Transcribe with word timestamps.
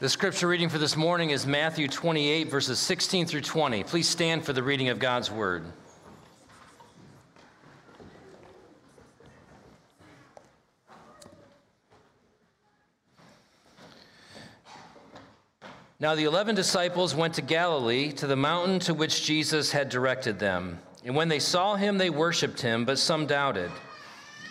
The 0.00 0.08
scripture 0.08 0.46
reading 0.46 0.68
for 0.68 0.78
this 0.78 0.96
morning 0.96 1.30
is 1.30 1.44
Matthew 1.44 1.88
28, 1.88 2.48
verses 2.48 2.78
16 2.78 3.26
through 3.26 3.40
20. 3.40 3.82
Please 3.82 4.08
stand 4.08 4.44
for 4.44 4.52
the 4.52 4.62
reading 4.62 4.90
of 4.90 5.00
God's 5.00 5.28
word. 5.28 5.64
Now 15.98 16.14
the 16.14 16.22
eleven 16.22 16.54
disciples 16.54 17.16
went 17.16 17.34
to 17.34 17.42
Galilee, 17.42 18.12
to 18.12 18.28
the 18.28 18.36
mountain 18.36 18.78
to 18.78 18.94
which 18.94 19.24
Jesus 19.24 19.72
had 19.72 19.88
directed 19.88 20.38
them. 20.38 20.78
And 21.04 21.16
when 21.16 21.28
they 21.28 21.40
saw 21.40 21.74
him, 21.74 21.98
they 21.98 22.10
worshiped 22.10 22.60
him, 22.60 22.84
but 22.84 23.00
some 23.00 23.26
doubted. 23.26 23.72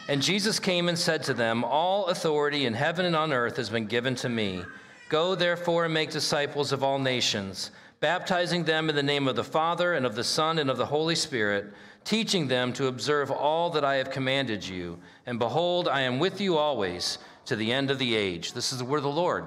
And 0.10 0.22
Jesus 0.22 0.60
came 0.60 0.90
and 0.90 1.00
said 1.00 1.24
to 1.24 1.34
them, 1.34 1.64
All 1.64 2.08
authority 2.08 2.66
in 2.66 2.74
heaven 2.74 3.06
and 3.06 3.16
on 3.16 3.32
earth 3.32 3.56
has 3.56 3.70
been 3.70 3.86
given 3.86 4.14
to 4.16 4.28
me. 4.28 4.66
Go 5.10 5.36
therefore 5.36 5.86
and 5.86 5.94
make 5.94 6.10
disciples 6.10 6.72
of 6.72 6.84
all 6.84 7.00
nations, 7.00 7.72
baptizing 8.00 8.66
them 8.66 8.90
in 8.90 8.96
the 8.96 9.04
name 9.04 9.28
of 9.28 9.36
the 9.36 9.44
Father 9.44 9.94
and 9.94 10.06
of 10.06 10.16
the 10.16 10.24
Son 10.24 10.60
and 10.60 10.70
of 10.70 10.78
the 10.78 10.86
Holy 10.86 11.16
Spirit, 11.16 11.68
teaching 12.04 12.48
them 12.48 12.74
to 12.74 12.88
observe 12.88 13.32
all 13.32 13.70
that 13.70 13.86
I 13.86 13.96
have 13.96 14.12
commanded 14.12 14.68
you. 14.68 15.00
And 15.26 15.40
behold, 15.40 15.88
I 15.88 16.02
am 16.02 16.20
with 16.20 16.42
you 16.42 16.58
always 16.58 17.20
to 17.46 17.56
the 17.56 17.72
end 17.72 17.90
of 17.90 18.00
the 18.00 18.16
age. 18.16 18.54
This 18.54 18.74
is 18.74 18.80
the 18.80 18.86
word 18.86 18.98
of 18.98 19.04
the 19.04 19.10
Lord. 19.10 19.46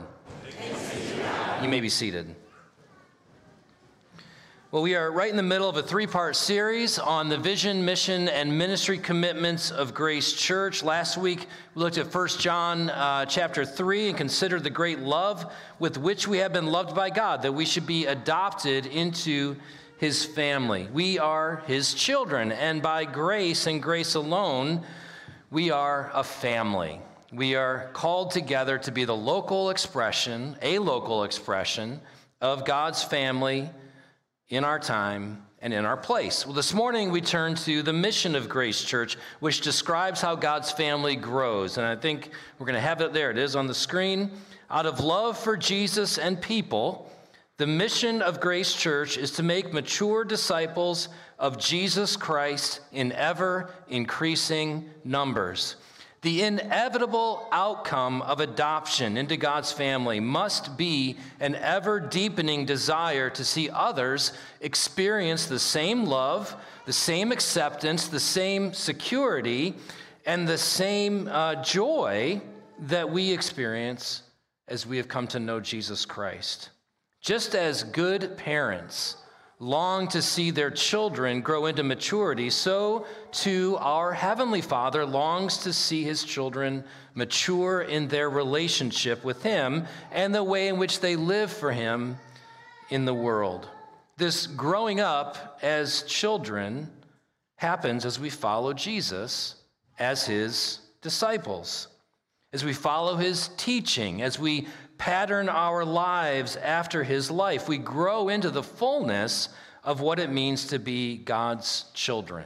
You 1.63 1.69
may 1.69 1.81
be 1.81 1.91
seated. 1.91 2.35
Well, 4.73 4.83
we 4.83 4.95
are 4.95 5.11
right 5.11 5.29
in 5.29 5.37
the 5.37 5.43
middle 5.43 5.69
of 5.69 5.77
a 5.79 5.83
three 5.83 6.07
part 6.07 6.37
series 6.37 7.01
on 7.01 7.29
the 7.29 7.37
vision, 7.37 7.85
mission, 7.85 8.29
and 8.29 8.57
ministry 8.57 8.99
commitments 8.99 9.73
of 9.73 9.95
Grace 9.95 10.33
Church. 10.33 10.85
Last 10.85 11.17
week, 11.17 11.49
we 11.75 11.83
looked 11.83 11.99
at 11.99 12.15
1 12.15 12.29
John 12.39 12.89
uh, 12.89 13.25
chapter 13.25 13.65
3 13.65 14.11
and 14.11 14.17
considered 14.17 14.63
the 14.63 14.71
great 14.71 15.01
love 15.01 15.53
with 15.81 15.99
which 15.99 16.29
we 16.29 16.39
have 16.39 16.53
been 16.53 16.69
loved 16.69 16.95
by 16.95 17.11
God, 17.11 17.43
that 17.43 17.51
we 17.51 17.65
should 17.65 17.85
be 17.85 18.07
adopted 18.07 18.87
into 18.87 19.57
his 19.99 20.25
family. 20.25 20.87
We 20.93 21.19
are 21.19 21.65
his 21.67 21.93
children, 21.93 22.53
and 22.53 22.81
by 22.81 23.07
grace 23.07 23.67
and 23.67 23.83
grace 23.83 24.15
alone, 24.15 24.83
we 25.51 25.73
are 25.73 26.13
a 26.15 26.23
family. 26.23 27.01
We 27.33 27.57
are 27.57 27.91
called 27.93 28.31
together 28.31 28.79
to 28.79 28.93
be 28.93 29.05
the 29.05 29.17
local 29.17 29.71
expression, 29.71 30.57
a 30.63 30.79
local 30.79 31.25
expression 31.25 32.01
of 32.41 32.65
God's 32.65 33.03
family 33.03 33.69
in 34.51 34.65
our 34.65 34.81
time 34.81 35.47
and 35.63 35.73
in 35.73 35.85
our 35.85 35.97
place. 35.97 36.45
Well, 36.45 36.55
this 36.55 36.75
morning 36.75 37.13
we 37.13 37.21
turn 37.21 37.55
to 37.57 37.83
the 37.83 37.93
mission 37.93 38.35
of 38.35 38.49
Grace 38.49 38.83
Church, 38.83 39.17
which 39.39 39.61
describes 39.61 40.21
how 40.21 40.35
God's 40.35 40.73
family 40.73 41.15
grows. 41.15 41.79
And 41.79 41.87
I 41.87 41.95
think 41.95 42.31
we're 42.59 42.67
going 42.67 42.75
to 42.75 42.81
have 42.81 43.01
it 43.01 43.13
there. 43.13 43.31
It 43.31 43.39
is 43.39 43.55
on 43.55 43.69
the 43.69 43.75
screen. 43.75 44.33
Out 44.69 44.87
of 44.87 44.99
love 44.99 45.39
for 45.39 45.57
Jesus 45.57 46.19
and 46.19 46.41
people, 46.41 47.11
the 47.59 47.67
mission 47.67 48.23
of 48.23 48.41
Grace 48.41 48.75
Church 48.75 49.17
is 49.19 49.31
to 49.33 49.43
make 49.45 49.73
mature 49.73 50.25
disciples 50.25 51.09
of 51.39 51.59
Jesus 51.59 52.17
Christ 52.17 52.81
in 52.91 53.13
ever 53.13 53.71
increasing 53.89 54.91
numbers. 55.05 55.77
The 56.23 56.43
inevitable 56.43 57.49
outcome 57.51 58.21
of 58.23 58.41
adoption 58.41 59.17
into 59.17 59.39
God's 59.39 59.73
family 59.73 60.21
must 60.21 60.77
be 60.77 61.17
an 61.41 61.55
ever 61.55 61.99
deepening 61.99 62.67
desire 62.67 63.31
to 63.31 63.45
see 63.45 63.71
others 63.71 64.33
experience 64.61 65.47
the 65.47 65.59
same 65.59 66.05
love, 66.05 66.55
the 66.85 66.93
same 66.93 67.33
acceptance, 67.33 68.09
the 68.09 68.21
same 68.21 68.75
security, 68.75 69.75
and 70.27 70.47
the 70.47 70.59
same 70.59 71.27
uh, 71.29 71.63
joy 71.63 72.43
that 72.81 73.11
we 73.11 73.33
experience 73.33 74.23
as 74.69 74.87
we 74.87 74.99
have 74.99 75.09
come 75.09 75.27
to 75.29 75.41
know 75.41 75.59
Jesus 75.59 76.05
Christ. 76.05 76.69
Just 77.23 77.55
as 77.55 77.83
good 77.83 78.37
parents 78.37 79.17
long 79.61 80.09
to 80.09 80.23
see 80.23 80.51
their 80.51 80.71
children 80.71 81.43
grow 81.43 81.67
into 81.67 81.83
maturity, 81.83 82.49
so 82.49 83.07
too 83.31 83.77
our 83.79 84.13
Heavenly 84.13 84.63
Father 84.63 85.05
longs 85.05 85.59
to 85.59 85.73
see 85.73 86.03
his 86.03 86.25
children 86.25 86.83
mature 87.15 87.83
in 87.83 88.09
their 88.09 88.31
relationship 88.31 89.23
with 89.23 89.43
him 89.43 89.87
and 90.11 90.35
the 90.35 90.43
way 90.43 90.69
in 90.69 90.79
which 90.79 91.01
they 91.01 91.15
live 91.15 91.53
for 91.53 91.71
him 91.71 92.17
in 92.89 93.05
the 93.05 93.15
world. 93.15 93.69
This 94.17 94.47
growing 94.47 94.99
up 94.99 95.59
as 95.63 96.03
children 96.05 96.91
happens 97.57 98.07
as 98.07 98.19
we 98.19 98.31
follow 98.31 98.73
Jesus 98.73 99.57
as 99.99 100.27
his 100.27 100.81
disciples, 101.03 101.89
as 102.55 102.65
we 102.65 102.73
follow 102.73 103.17
his 103.17 103.49
teaching, 103.59 104.23
as 104.23 104.39
we 104.39 104.67
pattern 105.01 105.49
our 105.49 105.83
lives 105.83 106.57
after 106.57 107.03
his 107.03 107.31
life. 107.31 107.67
We 107.67 107.79
grow 107.79 108.29
into 108.29 108.51
the 108.51 108.63
fullness 108.63 109.49
of 109.83 110.03
what 110.03 110.19
it 110.19 110.31
means 110.31 110.67
to 110.67 110.79
be 110.79 111.17
God's 111.17 111.87
children. 111.95 112.45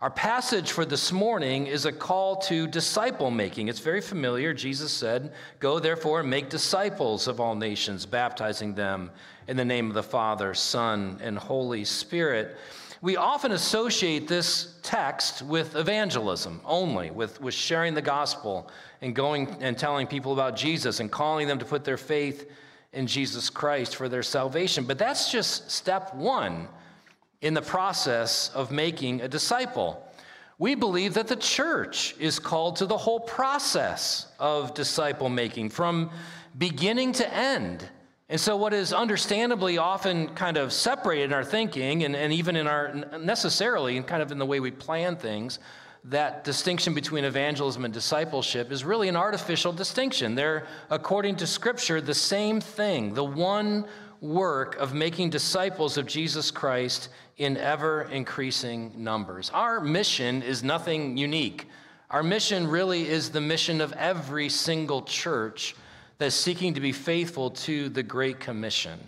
Our 0.00 0.10
passage 0.10 0.70
for 0.70 0.84
this 0.84 1.10
morning 1.10 1.66
is 1.66 1.84
a 1.84 1.90
call 1.90 2.36
to 2.42 2.68
disciple 2.68 3.32
making. 3.32 3.66
It's 3.66 3.80
very 3.80 4.00
familiar. 4.00 4.54
Jesus 4.54 4.92
said, 4.92 5.32
Go 5.58 5.80
therefore 5.80 6.20
and 6.20 6.30
make 6.30 6.48
disciples 6.48 7.26
of 7.26 7.40
all 7.40 7.56
nations, 7.56 8.06
baptizing 8.06 8.74
them 8.76 9.10
in 9.48 9.56
the 9.56 9.64
name 9.64 9.88
of 9.88 9.94
the 9.94 10.02
Father, 10.04 10.54
Son, 10.54 11.18
and 11.20 11.36
Holy 11.36 11.84
Spirit. 11.84 12.56
We 13.00 13.16
often 13.16 13.50
associate 13.50 14.28
this 14.28 14.76
text 14.84 15.42
with 15.42 15.74
evangelism 15.74 16.60
only, 16.64 17.10
with, 17.10 17.40
with 17.40 17.54
sharing 17.54 17.94
the 17.94 18.02
gospel 18.02 18.70
and 19.00 19.14
going 19.14 19.48
and 19.60 19.78
telling 19.78 20.06
people 20.06 20.32
about 20.32 20.56
Jesus 20.56 21.00
and 21.00 21.10
calling 21.10 21.46
them 21.46 21.58
to 21.58 21.64
put 21.64 21.84
their 21.84 21.96
faith 21.96 22.50
in 22.92 23.06
Jesus 23.06 23.50
Christ 23.50 23.96
for 23.96 24.08
their 24.08 24.22
salvation. 24.22 24.84
But 24.84 24.98
that's 24.98 25.30
just 25.30 25.70
step 25.70 26.14
one 26.14 26.68
in 27.40 27.54
the 27.54 27.62
process 27.62 28.50
of 28.54 28.70
making 28.72 29.20
a 29.20 29.28
disciple. 29.28 30.04
We 30.58 30.74
believe 30.74 31.14
that 31.14 31.28
the 31.28 31.36
church 31.36 32.16
is 32.18 32.38
called 32.38 32.76
to 32.76 32.86
the 32.86 32.96
whole 32.96 33.20
process 33.20 34.26
of 34.40 34.74
disciple 34.74 35.28
making 35.28 35.70
from 35.70 36.10
beginning 36.56 37.12
to 37.12 37.32
end. 37.32 37.88
And 38.28 38.40
so, 38.40 38.56
what 38.56 38.74
is 38.74 38.92
understandably 38.92 39.78
often 39.78 40.28
kind 40.34 40.56
of 40.56 40.72
separated 40.72 41.24
in 41.26 41.32
our 41.32 41.44
thinking 41.44 42.04
and, 42.04 42.14
and 42.14 42.32
even 42.32 42.56
in 42.56 42.66
our 42.66 42.92
necessarily 43.18 43.96
and 43.96 44.06
kind 44.06 44.20
of 44.20 44.32
in 44.32 44.38
the 44.38 44.44
way 44.44 44.60
we 44.60 44.70
plan 44.70 45.16
things 45.16 45.60
that 46.04 46.44
distinction 46.44 46.94
between 46.94 47.24
evangelism 47.24 47.84
and 47.84 47.92
discipleship 47.92 48.70
is 48.70 48.84
really 48.84 49.08
an 49.08 49.16
artificial 49.16 49.72
distinction. 49.72 50.34
They're, 50.34 50.66
according 50.90 51.36
to 51.36 51.46
Scripture, 51.46 52.00
the 52.00 52.14
same 52.14 52.60
thing, 52.60 53.14
the 53.14 53.24
one 53.24 53.86
work 54.20 54.76
of 54.76 54.94
making 54.94 55.30
disciples 55.30 55.96
of 55.96 56.06
Jesus 56.06 56.50
Christ 56.50 57.08
in 57.36 57.56
ever 57.56 58.02
increasing 58.04 58.92
numbers. 58.96 59.50
Our 59.54 59.80
mission 59.80 60.42
is 60.42 60.62
nothing 60.62 61.16
unique. 61.16 61.66
Our 62.10 62.22
mission 62.22 62.66
really 62.66 63.06
is 63.06 63.30
the 63.30 63.40
mission 63.40 63.80
of 63.80 63.92
every 63.92 64.48
single 64.48 65.02
church 65.02 65.76
that's 66.18 66.34
seeking 66.34 66.74
to 66.74 66.80
be 66.80 66.92
faithful 66.92 67.50
to 67.50 67.88
the 67.90 68.02
Great 68.02 68.40
Commission. 68.40 68.98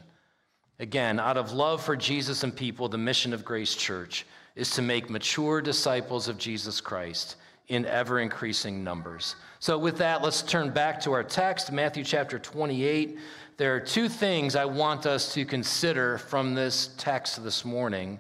Again, 0.79 1.19
out 1.19 1.37
of 1.37 1.53
love 1.53 1.83
for 1.83 1.97
Jesus 1.97 2.45
and 2.45 2.55
people, 2.55 2.89
the 2.89 2.99
mission 2.99 3.33
of 3.33 3.45
Grace 3.45 3.75
Church 3.75 4.27
is 4.57 4.71
to 4.71 4.83
make 4.83 5.11
mature 5.11 5.61
disciples 5.61 6.29
of 6.29 6.39
Jesus 6.39 6.81
Christ 6.81 7.37
in 7.69 7.87
ever 7.87 8.21
increasing 8.21 8.83
numbers. 8.83 9.37
So, 9.61 9.79
with 9.79 9.99
that, 9.99 10.23
let's 10.23 10.43
turn 10.43 10.71
back 10.71 11.01
to 11.03 11.13
our 11.13 11.23
text, 11.23 11.71
Matthew 11.73 12.05
chapter 12.05 12.39
28. 12.39 13.19
There 13.57 13.75
are 13.77 13.81
two 13.81 14.09
things 14.09 14.57
I 14.57 14.65
want 14.65 15.07
us 15.07 15.35
to 15.35 15.45
consider 15.45 16.19
from 16.19 16.55
this 16.55 16.91
text 16.97 17.43
this 17.45 17.65
morning. 17.65 18.19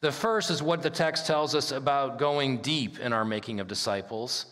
The 0.00 0.12
first 0.12 0.50
is 0.50 0.62
what 0.62 0.82
the 0.82 0.90
text 0.90 1.26
tells 1.26 1.54
us 1.54 1.72
about 1.72 2.18
going 2.18 2.58
deep 2.58 2.98
in 2.98 3.12
our 3.12 3.24
making 3.24 3.58
of 3.60 3.68
disciples. 3.68 4.46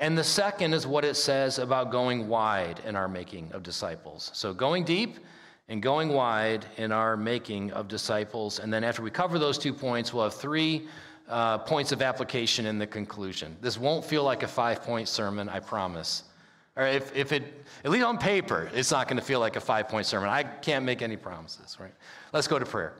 And 0.00 0.18
the 0.18 0.24
second 0.24 0.74
is 0.74 0.86
what 0.86 1.04
it 1.04 1.14
says 1.14 1.58
about 1.58 1.92
going 1.92 2.28
wide 2.28 2.80
in 2.84 2.96
our 2.96 3.08
making 3.08 3.52
of 3.52 3.62
disciples. 3.62 4.30
So, 4.34 4.52
going 4.52 4.84
deep 4.84 5.18
and 5.68 5.82
going 5.82 6.10
wide 6.10 6.66
in 6.76 6.92
our 6.92 7.16
making 7.16 7.72
of 7.72 7.88
disciples. 7.88 8.58
And 8.58 8.72
then 8.72 8.84
after 8.84 9.02
we 9.02 9.10
cover 9.10 9.38
those 9.38 9.58
two 9.58 9.72
points, 9.72 10.12
we'll 10.12 10.24
have 10.24 10.34
three 10.34 10.86
uh, 11.28 11.58
points 11.58 11.92
of 11.92 12.02
application 12.02 12.66
in 12.66 12.78
the 12.78 12.86
conclusion. 12.86 13.56
This 13.60 13.78
won't 13.78 14.04
feel 14.04 14.24
like 14.24 14.42
a 14.42 14.48
five 14.48 14.82
point 14.82 15.08
sermon, 15.08 15.48
I 15.48 15.60
promise. 15.60 16.24
Or 16.76 16.86
if, 16.86 17.14
if 17.16 17.32
it, 17.32 17.64
at 17.84 17.90
least 17.90 18.04
on 18.04 18.18
paper, 18.18 18.68
it's 18.74 18.90
not 18.90 19.08
going 19.08 19.16
to 19.16 19.24
feel 19.24 19.40
like 19.40 19.56
a 19.56 19.60
five 19.60 19.88
point 19.88 20.06
sermon. 20.06 20.28
I 20.28 20.42
can't 20.42 20.84
make 20.84 21.02
any 21.02 21.16
promises, 21.16 21.78
right? 21.80 21.94
Let's 22.32 22.48
go 22.48 22.58
to 22.58 22.66
prayer. 22.66 22.94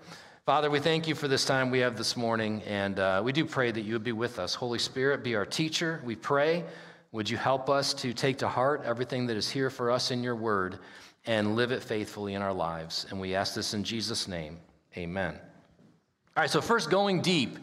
Father, 0.46 0.70
we 0.70 0.78
thank 0.78 1.08
you 1.08 1.14
for 1.14 1.26
this 1.26 1.44
time 1.44 1.70
we 1.70 1.78
have 1.78 1.96
this 1.96 2.17
morning, 2.17 2.62
and 2.67 2.99
uh, 2.99 3.22
we 3.25 3.32
do 3.32 3.46
pray 3.46 3.70
that 3.72 3.81
you 3.81 3.94
would 3.94 4.05
be 4.05 4.12
with 4.12 4.38
us. 4.38 4.55
Holy 4.55 4.78
Spirit, 4.78 5.25
be 5.25 5.34
our 5.34 5.46
teacher. 5.46 6.02
We 6.05 6.17
pray, 6.17 6.64
would 7.12 7.31
you 7.31 7.38
help 7.38 7.70
us 7.70 7.94
to 7.94 8.12
take 8.12 8.38
to 8.38 8.49
heart 8.49 8.82
everything 8.84 9.26
that 9.28 9.37
is 9.38 9.50
here 9.50 9.70
for 9.70 9.90
us 9.90 10.10
in 10.10 10.22
your 10.22 10.37
word? 10.37 10.78
And 11.26 11.56
live 11.56 11.73
it 11.73 11.82
faithfully 11.82 12.35
in 12.35 12.43
our 12.43 12.53
lives. 12.53 13.06
And 13.11 13.21
we 13.21 13.35
ask 13.35 13.55
this 13.55 13.75
in 13.75 13.85
Jesus' 13.85 14.29
name. 14.29 14.59
Amen. 14.97 15.35
All 16.37 16.43
right, 16.43 16.50
so 16.50 16.61
first, 16.61 16.91
going 16.91 17.23
deep 17.23 17.59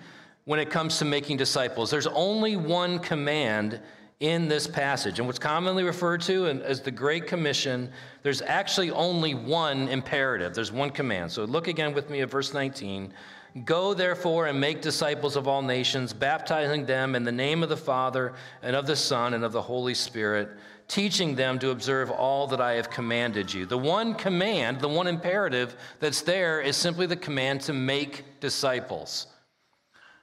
when 0.45 0.59
it 0.59 0.69
comes 0.69 0.97
to 0.99 1.05
making 1.05 1.37
disciples, 1.37 1.91
there's 1.91 2.07
only 2.07 2.55
one 2.55 2.99
command 2.99 3.79
in 4.21 4.47
this 4.47 4.67
passage. 4.67 5.19
And 5.19 5.27
what's 5.27 5.39
commonly 5.39 5.83
referred 5.83 6.21
to 6.21 6.45
as 6.47 6.81
the 6.81 6.91
Great 6.91 7.27
Commission, 7.27 7.91
there's 8.21 8.41
actually 8.41 8.91
only 8.91 9.33
one 9.33 9.89
imperative, 9.89 10.53
there's 10.53 10.71
one 10.71 10.91
command. 10.91 11.31
So 11.31 11.43
look 11.43 11.67
again 11.67 11.93
with 11.93 12.09
me 12.09 12.21
at 12.21 12.29
verse 12.29 12.53
19. 12.53 13.13
Go 13.65 13.93
therefore 13.93 14.47
and 14.47 14.59
make 14.59 14.81
disciples 14.81 15.35
of 15.35 15.47
all 15.47 15.61
nations, 15.61 16.13
baptizing 16.13 16.85
them 16.85 17.15
in 17.15 17.23
the 17.23 17.31
name 17.31 17.63
of 17.63 17.69
the 17.69 17.75
Father 17.75 18.33
and 18.61 18.75
of 18.75 18.87
the 18.87 18.95
Son 18.95 19.33
and 19.33 19.43
of 19.43 19.51
the 19.51 19.61
Holy 19.61 19.93
Spirit, 19.93 20.49
teaching 20.91 21.35
them 21.35 21.57
to 21.57 21.69
observe 21.69 22.11
all 22.11 22.47
that 22.47 22.59
I 22.59 22.73
have 22.73 22.89
commanded 22.89 23.53
you. 23.53 23.65
The 23.65 23.77
one 23.77 24.13
command, 24.13 24.81
the 24.81 24.89
one 24.89 25.07
imperative 25.07 25.73
that's 26.01 26.21
there 26.21 26.59
is 26.59 26.75
simply 26.75 27.05
the 27.05 27.15
command 27.15 27.61
to 27.61 27.73
make 27.73 28.25
disciples. 28.41 29.27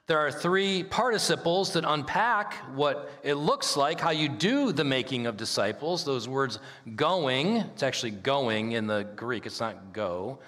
There 0.09 0.19
are 0.19 0.31
three 0.31 0.85
participles 0.85 1.73
that 1.73 1.85
unpack 1.87 2.53
what 2.75 3.11
it 3.23 3.35
looks 3.35 3.79
like, 3.79 3.99
how 3.99 4.11
you 4.11 4.29
do 4.29 4.71
the 4.73 4.85
making 4.85 5.27
of 5.27 5.39
disciples. 5.39 6.05
Those 6.05 6.29
words 6.29 6.59
going, 6.97 7.57
it's 7.57 7.83
actually 7.83 8.11
going 8.11 8.73
in 8.73 8.87
the 8.87 9.07
Greek, 9.17 9.47
it's 9.47 9.61
not 9.61 9.95
go. 9.95 10.39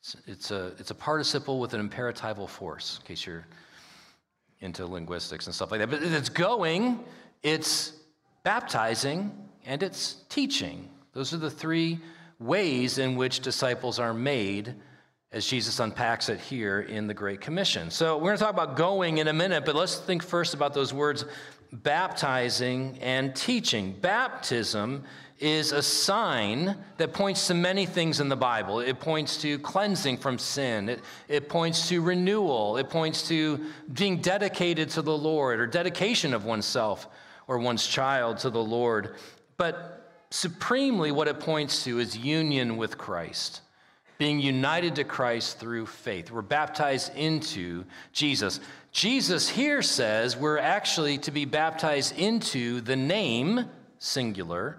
It's, 0.00 0.16
it's, 0.26 0.50
a, 0.50 0.72
it's 0.78 0.90
a 0.90 0.94
participle 0.94 1.60
with 1.60 1.74
an 1.74 1.86
imperatival 1.86 2.48
force, 2.48 3.00
in 3.00 3.06
case 3.06 3.26
you're 3.26 3.46
into 4.60 4.86
linguistics 4.86 5.44
and 5.44 5.54
stuff 5.54 5.70
like 5.70 5.80
that. 5.80 5.90
But 5.90 6.02
it's 6.02 6.30
going, 6.30 7.04
it's 7.42 7.92
baptizing, 8.44 9.30
and 9.64 9.82
it's 9.82 10.16
teaching. 10.28 10.88
Those 11.12 11.32
are 11.32 11.38
the 11.38 11.50
three 11.50 12.00
ways 12.38 12.98
in 12.98 13.16
which 13.16 13.40
disciples 13.40 13.98
are 13.98 14.14
made 14.14 14.74
as 15.32 15.46
Jesus 15.46 15.80
unpacks 15.80 16.28
it 16.28 16.40
here 16.40 16.80
in 16.80 17.06
the 17.06 17.14
Great 17.14 17.40
Commission. 17.40 17.90
So 17.90 18.16
we're 18.16 18.30
going 18.30 18.38
to 18.38 18.44
talk 18.44 18.52
about 18.52 18.76
going 18.76 19.18
in 19.18 19.28
a 19.28 19.32
minute, 19.32 19.64
but 19.64 19.74
let's 19.74 19.96
think 19.96 20.22
first 20.22 20.52
about 20.52 20.74
those 20.74 20.92
words 20.92 21.24
baptizing 21.72 22.98
and 23.00 23.34
teaching. 23.34 23.92
Baptism 23.98 25.04
is 25.38 25.72
a 25.72 25.82
sign 25.82 26.76
that 26.98 27.12
points 27.14 27.46
to 27.46 27.54
many 27.54 27.86
things 27.86 28.20
in 28.20 28.28
the 28.28 28.36
Bible. 28.36 28.80
It 28.80 29.00
points 29.00 29.38
to 29.38 29.58
cleansing 29.58 30.18
from 30.18 30.38
sin, 30.38 30.88
it, 30.88 31.00
it 31.28 31.48
points 31.48 31.88
to 31.88 32.00
renewal, 32.02 32.76
it 32.76 32.90
points 32.90 33.26
to 33.28 33.64
being 33.92 34.20
dedicated 34.20 34.90
to 34.90 35.02
the 35.02 35.16
Lord 35.16 35.60
or 35.60 35.66
dedication 35.66 36.34
of 36.34 36.44
oneself 36.44 37.08
or 37.48 37.58
one's 37.58 37.86
child 37.86 38.38
to 38.38 38.50
the 38.50 38.62
Lord. 38.62 39.16
But 39.62 40.24
supremely, 40.30 41.12
what 41.12 41.28
it 41.28 41.38
points 41.38 41.84
to 41.84 42.00
is 42.00 42.16
union 42.16 42.76
with 42.78 42.98
Christ 42.98 43.60
being 44.18 44.40
united 44.40 44.96
to 44.96 45.04
Christ 45.04 45.60
through 45.60 45.86
faith. 45.86 46.32
We're 46.32 46.42
baptized 46.42 47.14
into 47.14 47.84
Jesus. 48.12 48.58
Jesus 48.90 49.48
here 49.48 49.80
says 49.80 50.36
we're 50.36 50.58
actually 50.58 51.18
to 51.18 51.30
be 51.30 51.44
baptized 51.44 52.18
into 52.18 52.80
the 52.80 52.96
name, 52.96 53.66
singular, 54.00 54.78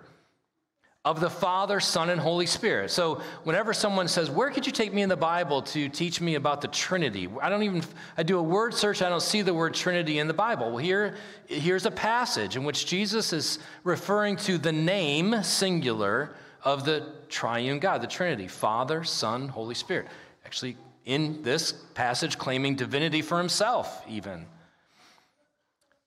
of 1.06 1.20
the 1.20 1.30
Father, 1.30 1.82
Son, 1.82 2.10
and 2.10 2.20
Holy 2.20 2.46
Spirit. 2.46 2.90
So 2.90 3.22
whenever 3.44 3.74
someone 3.74 4.08
says, 4.08 4.30
Where 4.30 4.50
could 4.52 4.66
you 4.66 4.72
take 4.72 4.94
me 4.94 5.02
in 5.02 5.10
the 5.10 5.18
Bible 5.18 5.62
to 5.64 5.90
teach 5.90 6.22
me 6.22 6.36
about 6.36 6.62
the 6.62 6.70
Trinity? 6.70 7.28
I 7.42 7.50
don't 7.50 7.64
even, 7.64 7.84
I 8.18 8.24
do 8.24 8.40
a 8.40 8.44
word 8.44 8.74
search, 8.74 9.02
I 9.02 9.10
don't 9.10 9.22
see 9.22 9.42
the 9.42 9.54
word 9.54 9.74
Trinity 9.74 10.20
in 10.20 10.28
the 10.28 10.34
Bible. 10.34 10.70
Well, 10.70 10.78
here, 10.78 11.16
here's 11.48 11.86
a 11.86 11.92
passage 11.92 12.56
in 12.56 12.64
which 12.64 12.86
Jesus 12.86 13.34
is 13.34 13.60
referring 13.84 14.38
to 14.38 14.58
the 14.58 14.72
name, 14.72 15.44
singular, 15.44 16.36
of 16.64 16.86
the 16.86 17.06
triune 17.28 17.80
God, 17.80 18.02
the 18.02 18.08
Trinity 18.08 18.48
Father, 18.48 19.04
Son, 19.04 19.50
Holy 19.50 19.76
Spirit. 19.76 20.08
Actually, 20.46 20.78
in 21.06 21.44
this 21.44 21.74
passage, 21.94 22.38
claiming 22.38 22.76
divinity 22.76 23.22
for 23.22 23.38
himself, 23.38 24.02
even. 24.08 24.46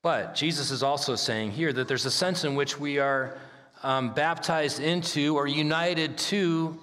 But 0.00 0.34
Jesus 0.34 0.70
is 0.70 0.82
also 0.82 1.16
saying 1.16 1.50
here 1.50 1.72
that 1.72 1.88
there's 1.88 2.06
a 2.06 2.10
sense 2.10 2.44
in 2.44 2.54
which 2.54 2.78
we 2.80 2.98
are 2.98 3.36
um, 3.82 4.14
baptized 4.14 4.80
into 4.80 5.36
or 5.36 5.46
united 5.46 6.18
to 6.18 6.78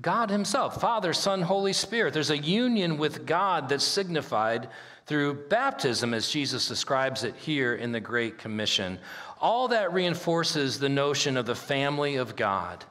God 0.00 0.30
Himself 0.30 0.80
Father, 0.80 1.12
Son, 1.12 1.42
Holy 1.42 1.72
Spirit. 1.72 2.14
There's 2.14 2.30
a 2.30 2.38
union 2.38 2.96
with 2.96 3.26
God 3.26 3.68
that's 3.68 3.84
signified 3.84 4.68
through 5.06 5.48
baptism, 5.48 6.14
as 6.14 6.28
Jesus 6.30 6.68
describes 6.68 7.24
it 7.24 7.34
here 7.36 7.74
in 7.74 7.92
the 7.92 8.00
Great 8.00 8.38
Commission. 8.38 8.98
All 9.40 9.68
that 9.68 9.92
reinforces 9.92 10.78
the 10.78 10.88
notion 10.88 11.36
of 11.36 11.46
the 11.46 11.54
family 11.54 12.16
of 12.16 12.36
God 12.36 12.84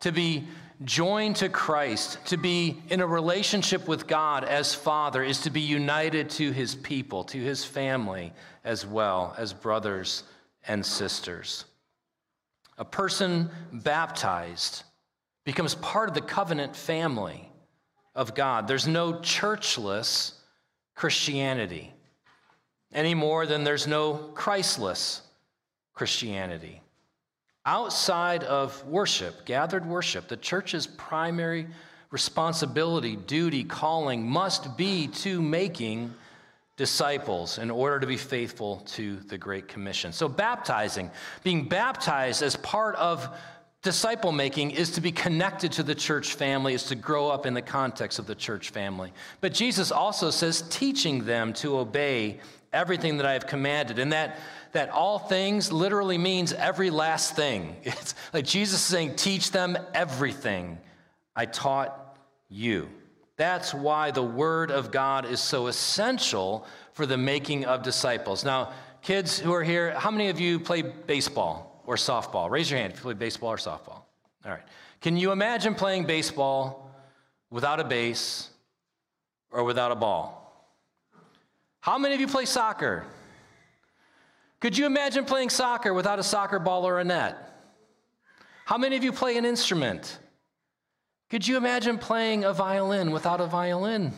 to 0.00 0.12
be 0.12 0.46
joined 0.84 1.36
to 1.36 1.48
Christ, 1.48 2.18
to 2.26 2.36
be 2.36 2.82
in 2.88 3.00
a 3.00 3.06
relationship 3.06 3.88
with 3.88 4.06
God 4.06 4.44
as 4.44 4.74
Father, 4.74 5.22
is 5.22 5.40
to 5.42 5.50
be 5.50 5.60
united 5.60 6.30
to 6.30 6.52
his 6.52 6.74
people, 6.74 7.24
to 7.24 7.38
his 7.38 7.64
family, 7.64 8.32
as 8.64 8.86
well 8.86 9.34
as 9.36 9.52
brothers 9.52 10.22
and 10.68 10.84
sisters. 10.84 11.64
A 12.80 12.84
person 12.84 13.50
baptized 13.72 14.84
becomes 15.44 15.74
part 15.76 16.08
of 16.08 16.14
the 16.14 16.22
covenant 16.22 16.74
family 16.74 17.46
of 18.14 18.34
God. 18.34 18.66
There's 18.66 18.88
no 18.88 19.12
churchless 19.12 20.32
Christianity 20.94 21.92
any 22.92 23.14
more 23.14 23.46
than 23.46 23.64
there's 23.64 23.86
no 23.86 24.14
Christless 24.34 25.22
Christianity. 25.94 26.80
Outside 27.66 28.44
of 28.44 28.84
worship, 28.86 29.44
gathered 29.44 29.84
worship, 29.86 30.28
the 30.28 30.36
church's 30.36 30.86
primary 30.86 31.66
responsibility, 32.10 33.14
duty, 33.14 33.62
calling 33.62 34.28
must 34.28 34.76
be 34.76 35.06
to 35.06 35.40
making 35.42 36.14
disciples 36.80 37.58
in 37.58 37.70
order 37.70 38.00
to 38.00 38.06
be 38.06 38.16
faithful 38.16 38.78
to 38.86 39.16
the 39.28 39.36
Great 39.36 39.68
Commission. 39.68 40.14
So, 40.14 40.30
baptizing, 40.30 41.10
being 41.44 41.68
baptized 41.68 42.42
as 42.42 42.56
part 42.56 42.96
of 42.96 43.28
disciple 43.82 44.32
making 44.32 44.70
is 44.70 44.92
to 44.92 45.02
be 45.02 45.12
connected 45.12 45.72
to 45.72 45.82
the 45.82 45.94
church 45.94 46.32
family, 46.32 46.72
is 46.72 46.84
to 46.84 46.94
grow 46.94 47.28
up 47.28 47.44
in 47.44 47.52
the 47.52 47.60
context 47.60 48.18
of 48.18 48.26
the 48.26 48.34
church 48.34 48.70
family. 48.70 49.12
But 49.42 49.52
Jesus 49.52 49.92
also 49.92 50.30
says, 50.30 50.64
teaching 50.70 51.26
them 51.26 51.52
to 51.54 51.76
obey 51.76 52.40
everything 52.72 53.18
that 53.18 53.26
I 53.26 53.34
have 53.34 53.46
commanded. 53.46 53.98
And 53.98 54.14
that 54.14 54.38
that 54.72 54.88
all 54.88 55.18
things 55.18 55.70
literally 55.70 56.16
means 56.16 56.54
every 56.54 56.88
last 56.88 57.36
thing. 57.36 57.76
It's 57.84 58.14
like 58.32 58.46
Jesus 58.46 58.80
is 58.80 58.86
saying, 58.86 59.16
teach 59.16 59.50
them 59.50 59.76
everything 59.92 60.78
I 61.36 61.44
taught 61.44 62.16
you. 62.48 62.88
That's 63.40 63.72
why 63.72 64.10
the 64.10 64.22
Word 64.22 64.70
of 64.70 64.90
God 64.90 65.24
is 65.24 65.40
so 65.40 65.68
essential 65.68 66.66
for 66.92 67.06
the 67.06 67.16
making 67.16 67.64
of 67.64 67.82
disciples. 67.82 68.44
Now, 68.44 68.74
kids 69.00 69.38
who 69.38 69.54
are 69.54 69.62
here, 69.64 69.98
how 69.98 70.10
many 70.10 70.28
of 70.28 70.38
you 70.38 70.60
play 70.60 70.82
baseball 70.82 71.82
or 71.86 71.96
softball? 71.96 72.50
Raise 72.50 72.70
your 72.70 72.78
hand 72.78 72.92
if 72.92 72.98
you 72.98 73.02
play 73.02 73.14
baseball 73.14 73.48
or 73.48 73.56
softball. 73.56 74.02
All 74.44 74.50
right. 74.50 74.60
Can 75.00 75.16
you 75.16 75.32
imagine 75.32 75.74
playing 75.74 76.04
baseball 76.04 76.90
without 77.48 77.80
a 77.80 77.84
base 77.84 78.50
or 79.50 79.64
without 79.64 79.90
a 79.90 79.96
ball? 79.96 80.76
How 81.80 81.96
many 81.96 82.14
of 82.14 82.20
you 82.20 82.26
play 82.26 82.44
soccer? 82.44 83.06
Could 84.60 84.76
you 84.76 84.84
imagine 84.84 85.24
playing 85.24 85.48
soccer 85.48 85.94
without 85.94 86.18
a 86.18 86.22
soccer 86.22 86.58
ball 86.58 86.86
or 86.86 87.00
a 87.00 87.04
net? 87.04 87.38
How 88.66 88.76
many 88.76 88.96
of 88.96 89.02
you 89.02 89.12
play 89.12 89.38
an 89.38 89.46
instrument? 89.46 90.18
Could 91.30 91.46
you 91.46 91.56
imagine 91.56 91.96
playing 91.96 92.44
a 92.44 92.52
violin 92.52 93.12
without 93.12 93.40
a 93.40 93.46
violin? 93.46 94.12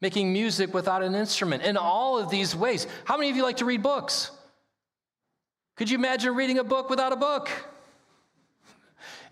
Making 0.00 0.32
music 0.32 0.74
without 0.74 1.02
an 1.02 1.14
instrument? 1.14 1.62
In 1.62 1.76
all 1.76 2.18
of 2.18 2.30
these 2.30 2.54
ways. 2.56 2.88
How 3.04 3.16
many 3.16 3.30
of 3.30 3.36
you 3.36 3.44
like 3.44 3.58
to 3.58 3.64
read 3.64 3.82
books? 3.82 4.32
Could 5.76 5.88
you 5.88 5.96
imagine 5.96 6.34
reading 6.34 6.58
a 6.58 6.64
book 6.64 6.90
without 6.90 7.12
a 7.12 7.16
book? 7.16 7.48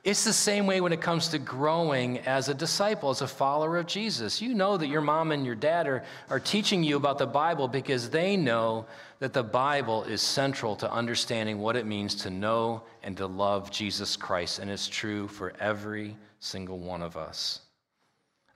It's 0.02 0.24
the 0.24 0.32
same 0.32 0.66
way 0.66 0.80
when 0.80 0.92
it 0.92 1.02
comes 1.02 1.28
to 1.28 1.38
growing 1.38 2.20
as 2.20 2.48
a 2.48 2.54
disciple, 2.54 3.10
as 3.10 3.20
a 3.20 3.28
follower 3.28 3.76
of 3.76 3.86
Jesus. 3.86 4.40
You 4.40 4.54
know 4.54 4.78
that 4.78 4.86
your 4.86 5.02
mom 5.02 5.30
and 5.30 5.44
your 5.44 5.54
dad 5.54 5.86
are, 5.86 6.04
are 6.30 6.40
teaching 6.40 6.82
you 6.82 6.96
about 6.96 7.18
the 7.18 7.26
Bible 7.26 7.68
because 7.68 8.08
they 8.08 8.36
know 8.36 8.86
that 9.20 9.34
the 9.34 9.42
Bible 9.42 10.02
is 10.04 10.22
central 10.22 10.74
to 10.76 10.90
understanding 10.90 11.58
what 11.58 11.76
it 11.76 11.86
means 11.86 12.14
to 12.16 12.30
know 12.30 12.82
and 13.02 13.16
to 13.18 13.26
love 13.26 13.70
Jesus 13.70 14.16
Christ, 14.16 14.58
and 14.58 14.70
it's 14.70 14.88
true 14.88 15.28
for 15.28 15.52
every 15.60 16.16
single 16.40 16.78
one 16.78 17.02
of 17.02 17.16
us. 17.16 17.60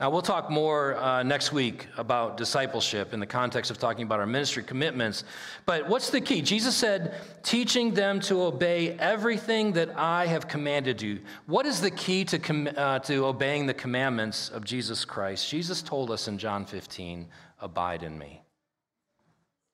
Now, 0.00 0.10
we'll 0.10 0.22
talk 0.22 0.50
more 0.50 0.96
uh, 0.96 1.22
next 1.22 1.52
week 1.52 1.86
about 1.96 2.36
discipleship 2.36 3.14
in 3.14 3.20
the 3.20 3.26
context 3.26 3.70
of 3.70 3.78
talking 3.78 4.04
about 4.04 4.18
our 4.18 4.26
ministry 4.26 4.62
commitments. 4.62 5.22
But 5.66 5.88
what's 5.88 6.10
the 6.10 6.20
key? 6.20 6.42
Jesus 6.42 6.74
said, 6.74 7.14
teaching 7.44 7.94
them 7.94 8.18
to 8.20 8.42
obey 8.42 8.98
everything 8.98 9.72
that 9.74 9.96
I 9.96 10.26
have 10.26 10.48
commanded 10.48 11.00
you. 11.00 11.20
What 11.46 11.64
is 11.64 11.80
the 11.80 11.92
key 11.92 12.24
to, 12.24 12.38
com- 12.38 12.70
uh, 12.76 12.98
to 13.00 13.26
obeying 13.26 13.66
the 13.66 13.74
commandments 13.74 14.48
of 14.48 14.64
Jesus 14.64 15.04
Christ? 15.04 15.48
Jesus 15.48 15.80
told 15.80 16.10
us 16.10 16.26
in 16.26 16.38
John 16.38 16.64
15, 16.64 17.28
abide 17.60 18.02
in 18.02 18.18
me. 18.18 18.43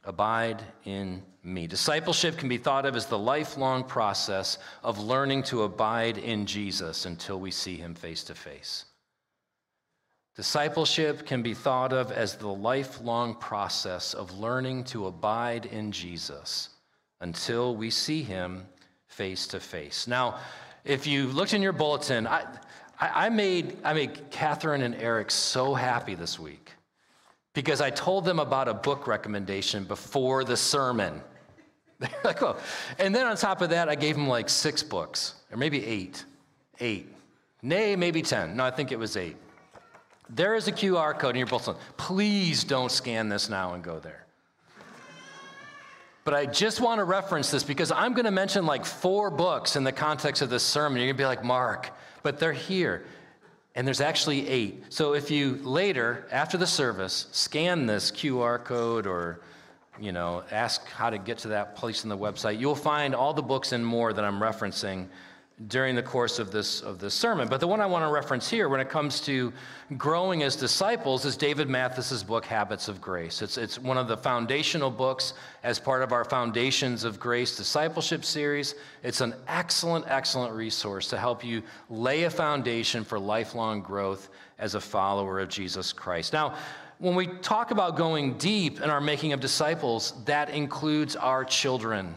Abide 0.05 0.63
in 0.85 1.23
me. 1.43 1.67
Discipleship 1.67 2.37
can 2.37 2.49
be 2.49 2.59
thought 2.59 2.87
of 2.87 2.97
as 2.97 3.07
the 3.07 3.19
lifelong 3.19 3.85
process 3.85 4.59
of 4.83 4.99
learning 4.99 5.43
to 5.45 5.63
abide 5.63 6.19
in 6.19 6.47
Jesus 6.47 7.07
until 7.07 7.39
we 7.39 7.51
see 7.51 7.77
him 7.77 7.95
face 7.95 8.25
to 8.25 8.35
face. 8.35 8.87
Discipleship 10.37 11.27
can 11.27 11.43
be 11.43 11.55
thought 11.55 11.93
of 11.93 12.13
as 12.13 12.37
the 12.37 12.49
lifelong 12.49 13.35
process 13.35 14.15
of 14.15 14.39
learning 14.39 14.85
to 14.85 15.07
abide 15.07 15.67
in 15.67 15.93
Jesus 15.93 16.71
until 17.21 17.77
we 17.77 17.91
see 17.91 18.23
him 18.23 18.67
face 19.09 19.47
to 19.49 19.61
face. 19.61 20.07
Now, 20.07 20.39
if 20.85 21.07
you 21.07 21.27
looked 21.27 21.53
in 21.53 21.61
your 21.61 21.73
bulletin, 21.73 22.27
I, 22.27 22.47
I, 22.99 23.29
made, 23.29 23.77
I 23.85 23.93
made 23.93 24.31
Catherine 24.31 24.83
and 24.83 24.95
Eric 24.95 25.31
so 25.31 25.75
happy 25.75 26.15
this 26.15 26.39
week 26.39 26.73
because 27.53 27.81
I 27.81 27.91
told 27.91 28.25
them 28.25 28.39
about 28.39 28.69
a 28.69 28.75
book 28.75 29.07
recommendation 29.07 29.85
before 29.85 30.45
the 30.45 30.57
sermon. 30.57 31.21
Like, 32.25 32.43
oh. 32.43 32.57
And 32.99 33.15
then 33.15 33.27
on 33.27 33.37
top 33.37 33.61
of 33.61 33.71
that, 33.71 33.91
I 33.91 33.95
gave 33.95 34.15
them 34.15 34.27
like 34.27 34.49
six 34.49 34.83
books, 34.83 35.35
or 35.51 35.59
maybe 35.59 35.85
eight. 35.85 36.25
Eight. 36.81 37.13
Nay, 37.63 37.95
maybe 37.95 38.23
10. 38.23 38.57
No, 38.57 38.65
I 38.65 38.71
think 38.71 38.91
it 38.91 38.99
was 38.99 39.19
eight. 39.19 39.37
There 40.31 40.55
is 40.55 40.67
a 40.67 40.73
QR 40.73 41.19
code 41.19 41.35
in 41.35 41.39
your 41.41 41.47
bulletin. 41.47 41.75
Please 41.99 42.65
don't 42.65 42.91
scan 42.91 43.29
this 43.29 43.51
now 43.51 43.75
and 43.75 43.85
go 43.85 43.99
there. 43.99 44.25
But 46.25 46.35
I 46.35 46.47
just 46.47 46.81
want 46.81 47.01
to 47.01 47.05
reference 47.05 47.51
this 47.51 47.65
because 47.65 47.91
I'm 47.91 48.13
going 48.13 48.27
to 48.27 48.31
mention 48.31 48.65
like 48.65 48.85
four 48.85 49.31
books 49.31 49.77
in 49.77 49.85
the 49.85 49.93
context 49.93 50.43
of 50.43 50.49
this 50.49 50.63
sermon. 50.63 50.99
You're 50.99 51.09
going 51.09 51.17
to 51.17 51.23
be 51.23 51.27
like, 51.27 51.45
Marc, 51.45 51.91
but 52.23 52.39
they're 52.39 52.53
here. 52.53 53.05
And 53.75 53.87
there's 53.87 54.01
actually 54.01 54.49
eight. 54.49 54.85
So 54.89 55.15
if 55.15 55.31
you 55.31 55.61
later, 55.63 56.27
after 56.33 56.59
the 56.59 56.67
service, 56.67 57.27
scan 57.31 57.87
this 57.87 58.11
QR 58.11 58.63
code 58.63 59.07
or 59.07 59.41
you 60.01 60.13
know, 60.13 60.43
ask 60.51 60.87
how 60.87 61.11
to 61.11 61.19
get 61.19 61.39
to 61.39 61.49
that 61.49 61.77
place 61.77 62.05
in 62.05 62.09
the 62.09 62.17
website, 62.17 62.59
you'll 62.59 62.75
find 62.75 63.15
all 63.15 63.35
the 63.35 63.43
books 63.43 63.73
and 63.73 63.85
more 63.85 64.13
that 64.13 64.25
I'm 64.25 64.41
referencing 64.41 65.09
during 65.69 65.95
the 65.95 66.03
course 66.03 66.39
of 66.39 66.51
this, 66.51 66.81
of 66.81 66.99
this 66.99 67.13
sermon. 67.13 67.47
But 67.47 67.61
the 67.61 67.67
one 67.67 67.81
I 67.81 67.87
want 67.87 68.03
to 68.05 68.11
reference 68.11 68.49
here 68.49 68.69
when 68.69 68.81
it 68.81 68.89
comes 68.89 69.21
to 69.23 69.53
growing 69.99 70.43
as 70.43 70.57
disciples 70.57 71.27
is 71.27 71.37
David 71.37 71.69
Mathis's 71.69 72.25
book, 72.25 72.47
Habits 72.47 72.89
of 72.89 73.01
Grace. 73.01 73.43
It's, 73.43 73.59
it's 73.59 73.79
one 73.79 73.99
of 73.99 74.09
the 74.09 74.17
foundational 74.17 74.91
books 74.91 75.35
as 75.63 75.79
part 75.79 76.03
of 76.03 76.13
our 76.13 76.25
Foundations 76.25 77.05
of 77.05 77.21
Grace 77.21 77.57
discipleship 77.57 78.25
series. 78.25 78.75
It's 79.03 79.21
an 79.21 79.35
excellent, 79.49 80.07
excellent 80.09 80.55
resource 80.55 81.09
to 81.09 81.19
help 81.19 81.45
you 81.45 81.63
lay 81.91 82.23
a 82.23 82.31
foundation 82.31 83.05
for 83.05 83.19
lifelong 83.19 83.83
growth 83.83 84.31
as 84.59 84.75
a 84.75 84.81
follower 84.81 85.41
of 85.41 85.51
Jesus 85.51 85.93
Christ. 85.93 86.33
Now, 86.33 86.55
when 86.99 87.15
we 87.15 87.27
talk 87.27 87.71
about 87.71 87.97
going 87.97 88.39
deep 88.39 88.81
in 88.81 88.89
our 88.89 89.01
making 89.01 89.33
of 89.33 89.41
disciples, 89.41 90.15
that 90.25 90.51
includes 90.51 91.17
our 91.17 91.45
children. 91.45 92.15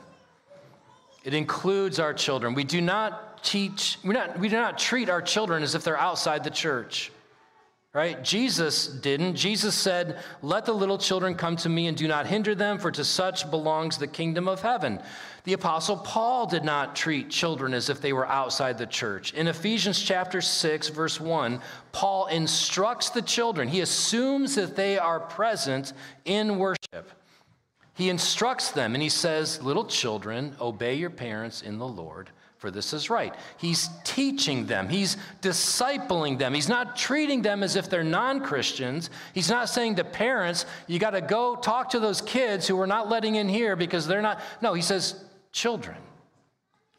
It 1.24 1.34
includes 1.34 2.00
our 2.00 2.13
children. 2.13 2.53
We 2.53 2.63
do 2.63 2.82
not 2.82 3.44
teach, 3.44 3.98
we, 4.03 4.13
not, 4.13 4.39
we 4.39 4.50
do 4.50 4.56
not 4.56 4.77
treat 4.77 5.10
our 5.10 5.22
children 5.22 5.63
as 5.63 5.75
if 5.75 5.84
they're 5.84 5.98
outside 5.98 6.44
the 6.44 6.50
church. 6.50 7.12
Right? 7.94 8.24
Jesus 8.24 8.88
didn't. 8.88 9.36
Jesus 9.36 9.75
said, 9.75 10.18
Let 10.42 10.65
the 10.65 10.74
little 10.74 10.98
children 10.98 11.36
come 11.36 11.56
to 11.58 11.70
me 11.70 11.86
and 11.86 11.96
do 11.96 12.08
not 12.08 12.25
hinder 12.25 12.56
them, 12.56 12.80
for 12.80 12.89
to 12.89 13.06
such 13.06 13.48
belongs 13.51 14.00
the 14.00 14.08
kingdom 14.08 14.48
of 14.48 14.63
heaven. 14.63 15.00
The 15.44 15.53
apostle 15.53 15.98
Paul 15.98 16.48
did 16.48 16.63
not 16.63 16.96
treat 16.96 17.30
children 17.30 17.72
as 17.72 17.89
if 17.89 18.01
they 18.01 18.12
were 18.12 18.25
outside 18.25 18.80
the 18.80 18.88
church. 18.88 19.34
In 19.34 19.48
Ephesians 19.48 20.01
chapter 20.01 20.42
6, 20.42 20.89
verse 20.89 21.20
1, 21.20 21.62
Paul 21.92 22.25
instructs 22.27 23.12
the 23.12 23.22
children. 23.22 23.68
He 23.68 23.82
assumes 23.82 24.56
that 24.56 24.75
they 24.75 24.98
are 24.98 25.20
present 25.20 25.94
in 26.25 26.58
worship. 26.58 27.12
He 27.94 28.10
instructs 28.10 28.72
them 28.72 28.96
and 28.96 29.02
he 29.02 29.10
says, 29.10 29.62
Little 29.62 29.86
children, 29.86 30.56
obey 30.60 30.96
your 30.96 31.10
parents 31.10 31.62
in 31.62 31.78
the 31.78 31.88
Lord 31.88 32.30
for 32.64 32.72
this 32.72 32.94
is 32.94 33.10
right. 33.10 33.36
He's 33.58 33.90
teaching 34.06 34.66
them, 34.68 34.88
he's 34.88 35.18
discipling 35.42 36.40
them. 36.40 36.54
He's 36.54 36.70
not 36.70 36.96
treating 36.96 37.42
them 37.42 37.62
as 37.62 37.76
if 37.76 37.90
they're 37.90 38.06
non 38.06 38.40
Christians. 38.40 39.10
He's 39.34 39.50
not 39.50 39.68
saying 39.68 39.96
to 39.96 40.06
parents, 40.06 40.66
you 40.88 40.98
got 40.98 41.10
to 41.10 41.20
go 41.20 41.58
talk 41.58 41.90
to 41.90 42.00
those 42.00 42.22
kids 42.22 42.66
who 42.66 42.78
we're 42.78 42.86
not 42.86 43.10
letting 43.10 43.36
in 43.36 43.50
here 43.50 43.76
because 43.76 44.08
they're 44.08 44.22
not. 44.22 44.40
No, 44.62 44.74
he 44.74 44.82
says, 44.82 45.26
children, 45.52 45.98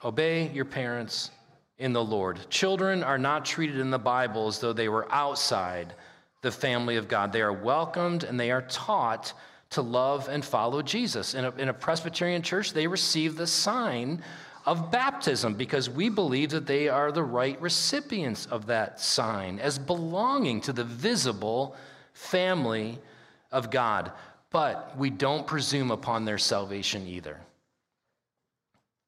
obey 0.04 0.50
your 0.50 0.66
parents 0.66 1.30
in 1.78 1.94
the 1.94 2.04
Lord. 2.04 2.40
Children 2.50 3.02
are 3.02 3.16
not 3.16 3.46
treated 3.46 3.78
in 3.78 3.90
the 3.90 3.98
Bible 3.98 4.48
as 4.48 4.58
though 4.58 4.74
they 4.74 4.90
were 4.90 5.10
outside 5.10 5.94
the 6.42 6.50
family 6.50 6.96
of 6.96 7.08
God. 7.08 7.32
They 7.32 7.40
are 7.40 7.54
welcomed 7.54 8.24
and 8.24 8.38
they 8.38 8.50
are 8.50 8.66
taught 8.68 9.32
to 9.74 9.82
love 9.82 10.28
and 10.28 10.44
follow 10.44 10.82
Jesus. 10.82 11.34
In 11.34 11.44
a, 11.44 11.50
in 11.52 11.68
a 11.68 11.74
Presbyterian 11.74 12.42
church, 12.42 12.72
they 12.72 12.86
receive 12.86 13.36
the 13.36 13.46
sign 13.46 14.22
of 14.66 14.90
baptism 14.90 15.54
because 15.54 15.90
we 15.90 16.08
believe 16.08 16.50
that 16.50 16.66
they 16.66 16.88
are 16.88 17.12
the 17.12 17.22
right 17.22 17.60
recipients 17.60 18.46
of 18.46 18.66
that 18.66 19.00
sign 19.00 19.58
as 19.58 19.78
belonging 19.78 20.60
to 20.62 20.72
the 20.72 20.84
visible 20.84 21.76
family 22.12 22.98
of 23.52 23.70
God. 23.70 24.12
But 24.50 24.96
we 24.96 25.10
don't 25.10 25.46
presume 25.46 25.90
upon 25.90 26.24
their 26.24 26.38
salvation 26.38 27.06
either. 27.06 27.40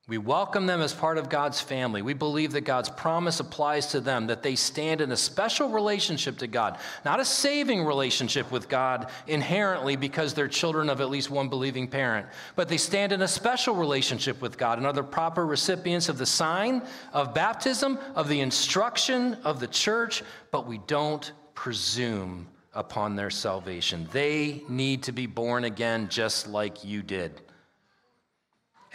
We 0.08 0.18
welcome 0.18 0.66
them 0.66 0.82
as 0.82 0.94
part 0.94 1.18
of 1.18 1.28
God's 1.28 1.60
family. 1.60 2.00
We 2.00 2.14
believe 2.14 2.52
that 2.52 2.60
God's 2.60 2.88
promise 2.88 3.40
applies 3.40 3.88
to 3.88 4.00
them, 4.00 4.28
that 4.28 4.40
they 4.40 4.54
stand 4.54 5.00
in 5.00 5.10
a 5.10 5.16
special 5.16 5.68
relationship 5.68 6.38
to 6.38 6.46
God, 6.46 6.78
not 7.04 7.18
a 7.18 7.24
saving 7.24 7.84
relationship 7.84 8.52
with 8.52 8.68
God 8.68 9.10
inherently 9.26 9.96
because 9.96 10.32
they're 10.32 10.46
children 10.46 10.90
of 10.90 11.00
at 11.00 11.10
least 11.10 11.28
one 11.28 11.48
believing 11.48 11.88
parent, 11.88 12.28
but 12.54 12.68
they 12.68 12.76
stand 12.76 13.10
in 13.10 13.22
a 13.22 13.26
special 13.26 13.74
relationship 13.74 14.40
with 14.40 14.56
God 14.56 14.78
and 14.78 14.86
are 14.86 14.92
the 14.92 15.02
proper 15.02 15.44
recipients 15.44 16.08
of 16.08 16.18
the 16.18 16.26
sign 16.26 16.82
of 17.12 17.34
baptism, 17.34 17.98
of 18.14 18.28
the 18.28 18.38
instruction 18.38 19.34
of 19.42 19.58
the 19.58 19.66
church, 19.66 20.22
but 20.52 20.68
we 20.68 20.78
don't 20.86 21.32
presume 21.56 22.46
upon 22.74 23.16
their 23.16 23.30
salvation. 23.30 24.06
They 24.12 24.62
need 24.68 25.02
to 25.02 25.12
be 25.12 25.26
born 25.26 25.64
again 25.64 26.08
just 26.08 26.46
like 26.46 26.84
you 26.84 27.02
did 27.02 27.40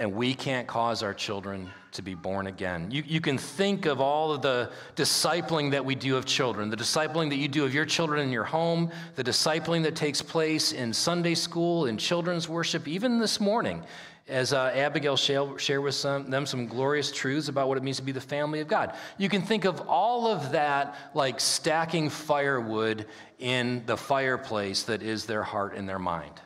and 0.01 0.15
we 0.15 0.33
can't 0.33 0.67
cause 0.67 1.03
our 1.03 1.13
children 1.13 1.69
to 1.91 2.01
be 2.01 2.15
born 2.15 2.47
again. 2.47 2.89
You, 2.89 3.03
you 3.05 3.21
can 3.21 3.37
think 3.37 3.85
of 3.85 4.01
all 4.01 4.31
of 4.31 4.41
the 4.41 4.71
discipling 4.95 5.69
that 5.71 5.85
we 5.85 5.93
do 5.93 6.17
of 6.17 6.25
children, 6.25 6.71
the 6.71 6.75
discipling 6.75 7.29
that 7.29 7.35
you 7.35 7.47
do 7.47 7.65
of 7.65 7.73
your 7.73 7.85
children 7.85 8.19
in 8.19 8.31
your 8.31 8.43
home, 8.43 8.89
the 9.13 9.23
discipling 9.23 9.83
that 9.83 9.95
takes 9.95 10.19
place 10.19 10.71
in 10.71 10.91
Sunday 10.91 11.35
school, 11.35 11.85
in 11.85 11.99
children's 11.99 12.49
worship, 12.49 12.87
even 12.87 13.19
this 13.19 13.39
morning, 13.39 13.83
as 14.27 14.53
uh, 14.53 14.71
Abigail 14.73 15.15
shared 15.15 15.83
with 15.83 15.93
some, 15.93 16.31
them 16.31 16.47
some 16.47 16.65
glorious 16.65 17.11
truths 17.11 17.47
about 17.47 17.67
what 17.67 17.77
it 17.77 17.83
means 17.83 17.97
to 17.97 18.03
be 18.03 18.11
the 18.11 18.19
family 18.19 18.59
of 18.59 18.67
God. 18.67 18.95
You 19.19 19.29
can 19.29 19.43
think 19.43 19.65
of 19.65 19.81
all 19.81 20.25
of 20.25 20.53
that 20.53 20.95
like 21.13 21.39
stacking 21.39 22.09
firewood 22.09 23.05
in 23.37 23.83
the 23.85 23.97
fireplace 23.97 24.81
that 24.83 25.03
is 25.03 25.27
their 25.27 25.43
heart 25.43 25.75
and 25.75 25.87
their 25.87 25.99
mind. 25.99 26.41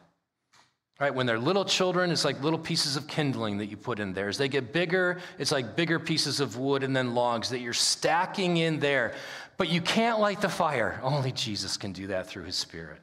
Right, 0.98 1.14
when 1.14 1.26
they're 1.26 1.40
little 1.40 1.66
children, 1.66 2.10
it's 2.10 2.24
like 2.24 2.42
little 2.42 2.60
pieces 2.60 2.96
of 2.96 3.06
kindling 3.06 3.58
that 3.58 3.66
you 3.66 3.76
put 3.76 4.00
in 4.00 4.14
there. 4.14 4.30
As 4.30 4.38
they 4.38 4.48
get 4.48 4.72
bigger, 4.72 5.20
it's 5.38 5.52
like 5.52 5.76
bigger 5.76 6.00
pieces 6.00 6.40
of 6.40 6.58
wood 6.58 6.84
and 6.84 6.96
then 6.96 7.14
logs 7.14 7.50
that 7.50 7.60
you're 7.60 7.74
stacking 7.74 8.58
in 8.58 8.80
there. 8.80 9.14
But 9.58 9.68
you 9.68 9.82
can't 9.82 10.20
light 10.20 10.40
the 10.40 10.48
fire. 10.48 11.02
Only 11.04 11.34
Jesus 11.34 11.76
can 11.76 11.92
do 11.92 12.08
that 12.08 12.28
through 12.28 12.44
his 12.44 12.56
Spirit. 12.56 13.00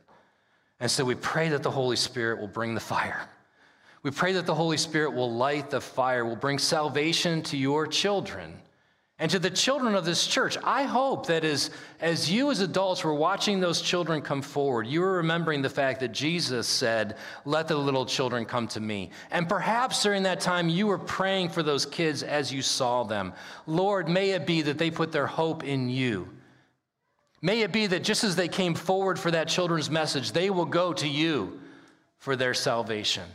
And 0.81 0.91
so 0.91 1.05
we 1.05 1.15
pray 1.15 1.51
that 1.51 1.63
the 1.63 1.71
Holy 1.71 1.97
Spirit 1.97 2.41
will 2.41 2.49
bring 2.49 2.75
the 2.75 2.81
fire. 2.81 3.29
We 4.03 4.11
pray 4.11 4.33
that 4.33 4.47
the 4.47 4.55
Holy 4.55 4.79
Spirit 4.79 5.13
will 5.13 5.31
light 5.31 5.69
the 5.69 5.81
fire, 5.81 6.25
will 6.25 6.35
bring 6.35 6.59
salvation 6.59 7.43
to 7.43 7.59
your 7.59 7.87
children 7.87 8.59
and 9.23 9.31
to 9.31 9.39
the 9.39 9.51
children 9.51 9.95
of 9.95 10.05
this 10.05 10.27
church, 10.27 10.59
I 10.65 10.83
hope 10.83 11.29
that 11.29 11.45
as, 11.45 11.71
as 12.01 12.29
you 12.29 12.51
as 12.51 12.59
adults 12.59 13.05
were 13.05 13.15
watching 13.15 13.61
those 13.61 13.81
children 13.81 14.21
come 14.21 14.43
forward, 14.43 14.85
you 14.85 15.01
were 15.01 15.13
remembering 15.13 15.63
the 15.63 15.71
fact 15.71 16.01
that 16.01 16.11
Jesus 16.11 16.67
said, 16.67 17.17
Let 17.45 17.69
the 17.69 17.77
little 17.77 18.05
children 18.05 18.45
come 18.45 18.67
to 18.67 18.81
me. 18.81 19.11
And 19.31 19.49
perhaps 19.49 20.03
during 20.03 20.25
that 20.25 20.41
time, 20.41 20.69
you 20.69 20.89
were 20.89 20.99
praying 20.99 21.51
for 21.51 21.63
those 21.63 21.87
kids 21.87 22.25
as 22.25 22.53
you 22.53 22.63
saw 22.63 23.05
them. 23.05 23.33
Lord, 23.69 24.09
may 24.09 24.31
it 24.31 24.45
be 24.45 24.61
that 24.63 24.77
they 24.77 24.91
put 24.91 25.13
their 25.13 25.29
hope 25.29 25.63
in 25.63 25.89
you. 25.89 26.29
May 27.41 27.61
it 27.61 27.71
be 27.71 27.87
that 27.87 28.03
just 28.03 28.25
as 28.25 28.35
they 28.35 28.49
came 28.49 28.75
forward 28.75 29.21
for 29.21 29.31
that 29.31 29.47
children's 29.47 29.89
message, 29.89 30.33
they 30.33 30.51
will 30.51 30.65
go 30.65 30.93
to 30.95 31.07
you 31.07 31.61
for 32.19 32.35
their 32.35 32.55
salvation. 32.55 33.29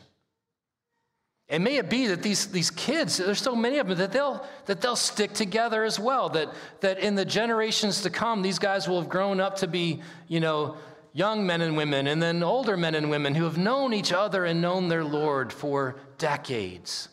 And 1.50 1.64
may 1.64 1.78
it 1.78 1.90
be 1.90 2.08
that 2.08 2.22
these, 2.22 2.48
these 2.48 2.70
kids, 2.70 3.18
there's 3.18 3.42
so 3.42 3.56
many 3.56 3.78
of 3.78 3.88
them, 3.88 3.98
that 4.00 4.12
they'll, 4.12 4.46
that 4.66 4.82
they'll 4.82 4.98
stick 4.98 5.34
together 5.34 5.86
as 5.86 5.98
well. 5.98 6.28
That, 6.30 6.54
that 6.82 7.00
in 7.00 7.16
the 7.16 7.24
generations 7.24 8.02
to 8.02 8.10
come, 8.10 8.42
these 8.42 8.60
guys 8.60 8.88
will 8.88 9.00
have 9.00 9.10
grown 9.10 9.40
up 9.40 9.56
to 9.58 9.68
be, 9.68 10.02
you 10.28 10.42
know, 10.42 10.76
young 11.14 11.48
men 11.48 11.62
and 11.62 11.78
women, 11.78 12.08
and 12.08 12.22
then 12.22 12.44
older 12.44 12.76
men 12.76 12.96
and 12.96 13.10
women 13.10 13.34
who 13.34 13.46
have 13.46 13.58
known 13.58 13.94
each 13.94 14.12
other 14.12 14.44
and 14.44 14.62
known 14.62 14.90
their 14.90 15.06
Lord 15.06 15.54
for 15.54 15.96
decades. 16.18 17.08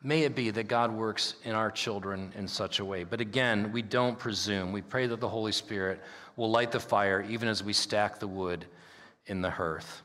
May 0.00 0.22
it 0.22 0.36
be 0.36 0.50
that 0.50 0.68
God 0.68 0.92
works 0.92 1.34
in 1.44 1.52
our 1.56 1.72
children 1.72 2.32
in 2.36 2.46
such 2.46 2.78
a 2.78 2.84
way. 2.84 3.02
But 3.02 3.20
again, 3.20 3.72
we 3.72 3.82
don't 3.82 4.18
presume. 4.18 4.70
We 4.70 4.80
pray 4.80 5.06
that 5.08 5.18
the 5.18 5.28
Holy 5.28 5.50
Spirit 5.50 6.00
will 6.36 6.50
light 6.50 6.70
the 6.70 6.78
fire 6.78 7.24
even 7.28 7.48
as 7.48 7.64
we 7.64 7.72
stack 7.72 8.20
the 8.20 8.28
wood 8.28 8.64
in 9.26 9.40
the 9.40 9.50
hearth. 9.50 10.03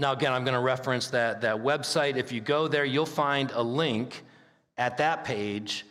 Now, 0.00 0.12
again, 0.12 0.32
I'm 0.32 0.44
going 0.44 0.54
to 0.54 0.60
reference 0.60 1.08
that, 1.08 1.40
that 1.40 1.56
website. 1.56 2.16
If 2.16 2.30
you 2.30 2.40
go 2.40 2.68
there, 2.68 2.84
you'll 2.84 3.06
find 3.06 3.50
a 3.52 3.62
link 3.62 4.22
at 4.76 4.98
that 4.98 5.24
page 5.24 5.84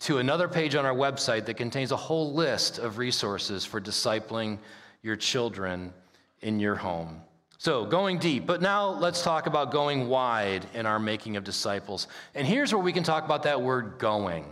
to 0.00 0.18
another 0.18 0.48
page 0.48 0.74
on 0.74 0.86
our 0.86 0.94
website 0.94 1.44
that 1.44 1.54
contains 1.54 1.92
a 1.92 1.96
whole 1.96 2.32
list 2.32 2.78
of 2.78 2.96
resources 2.96 3.66
for 3.66 3.80
discipling 3.80 4.58
your 5.02 5.16
children 5.16 5.92
in 6.40 6.58
your 6.58 6.74
home. 6.74 7.20
So, 7.58 7.84
going 7.84 8.18
deep, 8.18 8.46
but 8.46 8.62
now 8.62 8.88
let's 8.88 9.22
talk 9.22 9.46
about 9.46 9.70
going 9.70 10.08
wide 10.08 10.64
in 10.72 10.86
our 10.86 10.98
making 10.98 11.36
of 11.36 11.44
disciples. 11.44 12.08
And 12.34 12.46
here's 12.46 12.72
where 12.72 12.82
we 12.82 12.94
can 12.94 13.02
talk 13.02 13.26
about 13.26 13.42
that 13.42 13.60
word 13.60 13.98
going. 13.98 14.46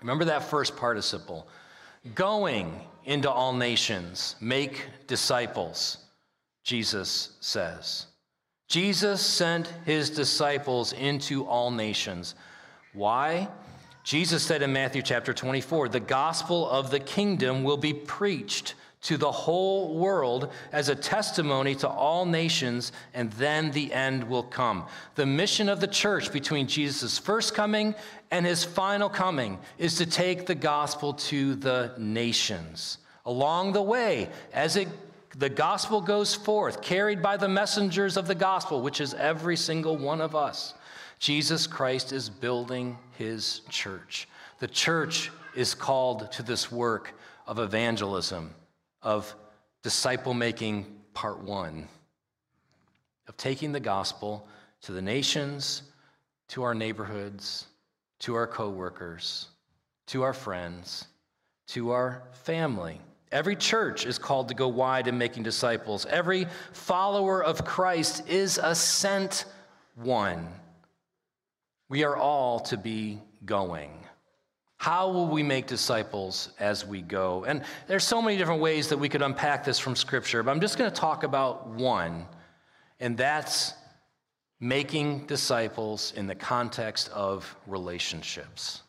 Remember 0.00 0.24
that 0.24 0.42
first 0.42 0.76
participle 0.76 1.46
going 2.16 2.80
into 3.04 3.30
all 3.30 3.52
nations, 3.52 4.34
make 4.40 4.86
disciples, 5.06 5.98
Jesus 6.64 7.36
says. 7.40 8.07
Jesus 8.68 9.22
sent 9.22 9.72
his 9.86 10.10
disciples 10.10 10.92
into 10.92 11.46
all 11.46 11.70
nations. 11.70 12.34
Why? 12.92 13.48
Jesus 14.04 14.42
said 14.42 14.62
in 14.62 14.74
Matthew 14.74 15.00
chapter 15.00 15.32
24, 15.32 15.88
the 15.88 16.00
gospel 16.00 16.68
of 16.68 16.90
the 16.90 17.00
kingdom 17.00 17.64
will 17.64 17.78
be 17.78 17.94
preached 17.94 18.74
to 19.00 19.16
the 19.16 19.30
whole 19.30 19.96
world 19.96 20.52
as 20.72 20.88
a 20.88 20.94
testimony 20.94 21.74
to 21.76 21.88
all 21.88 22.26
nations, 22.26 22.92
and 23.14 23.32
then 23.32 23.70
the 23.70 23.92
end 23.92 24.24
will 24.24 24.42
come. 24.42 24.84
The 25.14 25.24
mission 25.24 25.68
of 25.68 25.80
the 25.80 25.86
church 25.86 26.32
between 26.32 26.66
Jesus' 26.66 27.18
first 27.18 27.54
coming 27.54 27.94
and 28.30 28.44
his 28.44 28.64
final 28.64 29.08
coming 29.08 29.58
is 29.78 29.96
to 29.96 30.04
take 30.04 30.46
the 30.46 30.54
gospel 30.54 31.14
to 31.14 31.54
the 31.54 31.94
nations. 31.96 32.98
Along 33.24 33.72
the 33.72 33.82
way, 33.82 34.28
as 34.52 34.76
it 34.76 34.88
the 35.36 35.48
gospel 35.48 36.00
goes 36.00 36.34
forth, 36.34 36.80
carried 36.80 37.22
by 37.22 37.36
the 37.36 37.48
messengers 37.48 38.16
of 38.16 38.26
the 38.26 38.34
gospel, 38.34 38.80
which 38.80 39.00
is 39.00 39.14
every 39.14 39.56
single 39.56 39.96
one 39.96 40.20
of 40.20 40.34
us. 40.34 40.74
Jesus 41.18 41.66
Christ 41.66 42.12
is 42.12 42.28
building 42.28 42.96
his 43.16 43.60
church. 43.68 44.28
The 44.60 44.68
church 44.68 45.30
is 45.54 45.74
called 45.74 46.30
to 46.32 46.42
this 46.42 46.70
work 46.70 47.12
of 47.46 47.58
evangelism 47.58 48.54
of 49.02 49.34
disciple 49.82 50.34
making 50.34 50.86
part 51.14 51.40
one, 51.40 51.88
of 53.26 53.36
taking 53.36 53.72
the 53.72 53.80
gospel 53.80 54.46
to 54.82 54.92
the 54.92 55.02
nations, 55.02 55.82
to 56.48 56.62
our 56.62 56.74
neighborhoods, 56.74 57.66
to 58.20 58.34
our 58.34 58.46
coworkers, 58.46 59.48
to 60.06 60.22
our 60.22 60.32
friends, 60.32 61.06
to 61.68 61.90
our 61.90 62.22
family. 62.44 63.00
Every 63.30 63.56
church 63.56 64.06
is 64.06 64.18
called 64.18 64.48
to 64.48 64.54
go 64.54 64.68
wide 64.68 65.06
in 65.06 65.18
making 65.18 65.42
disciples. 65.42 66.06
Every 66.06 66.46
follower 66.72 67.42
of 67.42 67.64
Christ 67.64 68.28
is 68.28 68.58
a 68.62 68.74
sent 68.74 69.44
one. 69.94 70.48
We 71.88 72.04
are 72.04 72.16
all 72.16 72.60
to 72.60 72.76
be 72.76 73.20
going. 73.44 73.90
How 74.78 75.10
will 75.10 75.26
we 75.26 75.42
make 75.42 75.66
disciples 75.66 76.50
as 76.58 76.86
we 76.86 77.02
go? 77.02 77.44
And 77.44 77.64
there's 77.88 78.04
so 78.04 78.22
many 78.22 78.36
different 78.36 78.60
ways 78.60 78.88
that 78.88 78.98
we 78.98 79.08
could 79.08 79.22
unpack 79.22 79.64
this 79.64 79.78
from 79.78 79.96
Scripture, 79.96 80.42
but 80.42 80.52
I'm 80.52 80.60
just 80.60 80.78
going 80.78 80.90
to 80.90 80.96
talk 80.96 81.24
about 81.24 81.66
one, 81.68 82.26
and 83.00 83.16
that's 83.16 83.74
making 84.60 85.26
disciples 85.26 86.12
in 86.16 86.26
the 86.26 86.34
context 86.34 87.10
of 87.10 87.56
relationships. 87.66 88.82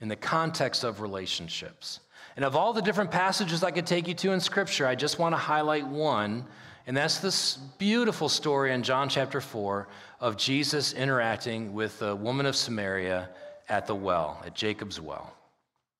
In 0.00 0.08
the 0.08 0.16
context 0.16 0.84
of 0.84 1.00
relationships. 1.00 2.00
And 2.36 2.44
of 2.44 2.54
all 2.54 2.74
the 2.74 2.82
different 2.82 3.10
passages 3.10 3.64
I 3.64 3.70
could 3.70 3.86
take 3.86 4.06
you 4.06 4.14
to 4.14 4.32
in 4.32 4.40
Scripture, 4.40 4.86
I 4.86 4.94
just 4.94 5.18
want 5.18 5.32
to 5.32 5.38
highlight 5.38 5.86
one, 5.86 6.44
and 6.86 6.94
that's 6.94 7.18
this 7.18 7.56
beautiful 7.78 8.28
story 8.28 8.72
in 8.72 8.82
John 8.82 9.08
chapter 9.08 9.40
4 9.40 9.88
of 10.20 10.36
Jesus 10.36 10.92
interacting 10.92 11.72
with 11.72 11.98
the 11.98 12.14
woman 12.14 12.44
of 12.44 12.54
Samaria 12.54 13.30
at 13.70 13.86
the 13.86 13.94
well, 13.94 14.42
at 14.44 14.54
Jacob's 14.54 15.00
well. 15.00 15.32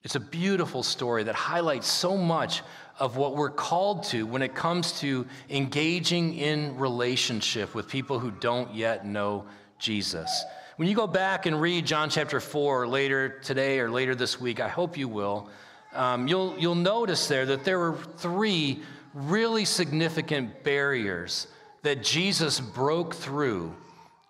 It's 0.03 0.15
a 0.15 0.21
beautiful 0.21 0.83
story 0.83 1.25
that 1.25 1.35
highlights 1.35 1.89
so 1.89 2.19
much 2.19 2.63
of 2.99 3.17
what 3.17 3.35
we're 3.35 3.51
called 3.51 4.05
to 4.05 4.27
when 4.27 4.43
it 4.43 4.55
comes 4.55 5.01
to 5.01 5.27
engaging 5.49 6.35
in 6.35 6.77
relationship 6.77 7.75
with 7.75 7.89
people 7.89 8.19
who 8.19 8.31
don't 8.31 8.73
yet 8.75 9.07
know 9.07 9.47
Jesus. 9.79 10.45
When 10.77 10.87
you 10.87 10.95
go 10.95 11.07
back 11.07 11.47
and 11.47 11.61
read 11.61 11.87
John 11.87 12.11
chapter 12.11 12.41
4 12.41 12.87
later 12.87 13.41
today 13.41 13.81
or 13.81 13.91
later 13.91 14.15
this 14.15 14.39
week, 14.39 14.61
I 14.61 14.69
hope 14.69 14.99
you 14.99 15.09
will, 15.09 15.49
um, 15.97 16.29
you'll, 16.29 16.57
you'll 16.59 16.75
notice 16.75 17.27
there 17.29 17.47
that 17.47 17.65
there 17.65 17.79
were 17.79 17.97
three 18.17 18.83
really 19.15 19.65
significant 19.65 20.63
barriers 20.63 21.47
that 21.83 22.03
Jesus 22.03 22.61
broke 22.61 23.15
through 23.15 23.75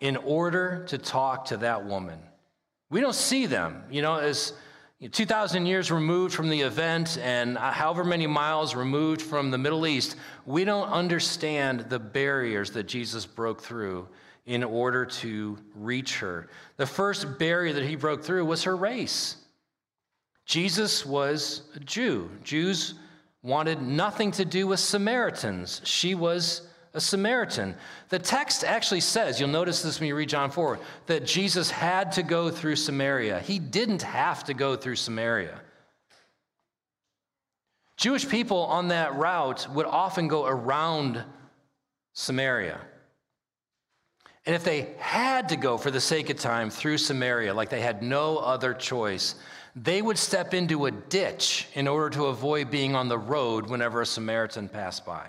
in 0.01 0.17
order 0.17 0.85
to 0.89 0.99
talk 0.99 1.47
to 1.47 1.57
that 1.59 1.85
woman. 1.85 2.19
We 2.91 3.01
don't 3.01 3.15
see 3.15 3.47
them, 3.47 3.83
you 3.91 4.03
know, 4.03 4.17
as 4.17 4.53
2,000 5.11 5.67
years 5.67 5.91
removed 5.91 6.35
from 6.35 6.49
the 6.49 6.61
event 6.61 7.19
and 7.19 7.59
however 7.59 8.05
many 8.05 8.27
miles 8.27 8.75
removed 8.75 9.21
from 9.21 9.51
the 9.51 9.59
Middle 9.59 9.87
East, 9.87 10.17
we 10.47 10.65
don't 10.65 10.89
understand 10.89 11.81
the 11.89 11.99
barriers 11.99 12.71
that 12.71 12.85
Jesus 12.85 13.27
broke 13.27 13.61
through 13.61 14.09
in 14.47 14.63
order 14.63 15.05
to 15.05 15.59
reach 15.75 16.19
her. 16.21 16.49
The 16.77 16.87
first 16.87 17.39
barrier 17.39 17.73
that 17.75 17.85
he 17.85 17.97
broke 17.97 18.23
through 18.23 18.45
was 18.45 18.63
her 18.63 18.77
race. 18.77 19.37
Jesus 20.47 21.05
was 21.05 21.63
a 21.75 21.81
Jew. 21.81 22.31
Jews 22.45 22.95
wanted 23.43 23.83
nothing 23.83 24.31
to 24.33 24.45
do 24.45 24.69
with 24.69 24.81
Samaritans. 24.81 25.81
She 25.85 26.15
was 26.15 26.63
a 26.95 27.01
Samaritan. 27.01 27.75
The 28.09 28.19
text 28.19 28.65
actually 28.65 29.01
says, 29.01 29.39
you'll 29.39 29.49
notice 29.49 29.83
this 29.83 30.01
when 30.01 30.09
you 30.09 30.17
read 30.17 30.29
John 30.29 30.51
4, 30.51 30.79
that 31.07 31.27
Jesus 31.27 31.71
had 31.71 32.13
to 32.13 32.23
go 32.23 32.49
through 32.49 32.77
Samaria. 32.77 33.41
He 33.41 33.59
didn't 33.59 34.03
have 34.03 34.45
to 34.45 34.55
go 34.55 34.77
through 34.77 34.97
Samaria. 34.97 35.61
Jewish 37.97 38.29
people 38.29 38.59
on 38.59 38.89
that 38.89 39.15
route 39.17 39.69
would 39.75 39.87
often 39.87 40.29
go 40.29 40.47
around 40.47 41.23
Samaria. 42.13 42.81
And 44.45 44.55
if 44.55 44.63
they 44.63 44.95
had 44.99 45.49
to 45.49 45.57
go 45.57 45.77
for 45.77 45.91
the 45.91 46.01
sake 46.01 46.31
of 46.31 46.39
time 46.39 46.71
through 46.71 46.99
Samaria, 46.99 47.53
like 47.53 47.69
they 47.69 47.81
had 47.81 48.03
no 48.03 48.39
other 48.39 48.73
choice, 48.75 49.35
they 49.77 50.01
would 50.01 50.17
step 50.17 50.55
into 50.55 50.87
a 50.87 50.91
ditch 50.91 51.69
in 51.75 51.87
order 51.87 52.09
to 52.09 52.27
avoid 52.27 52.71
being 52.71 52.95
on 52.95 53.09
the 53.09 53.19
road 53.19 53.69
whenever 53.69 54.01
a 54.01 54.07
Samaritan 54.07 54.71
passed 54.71 55.05
by. 55.05 55.29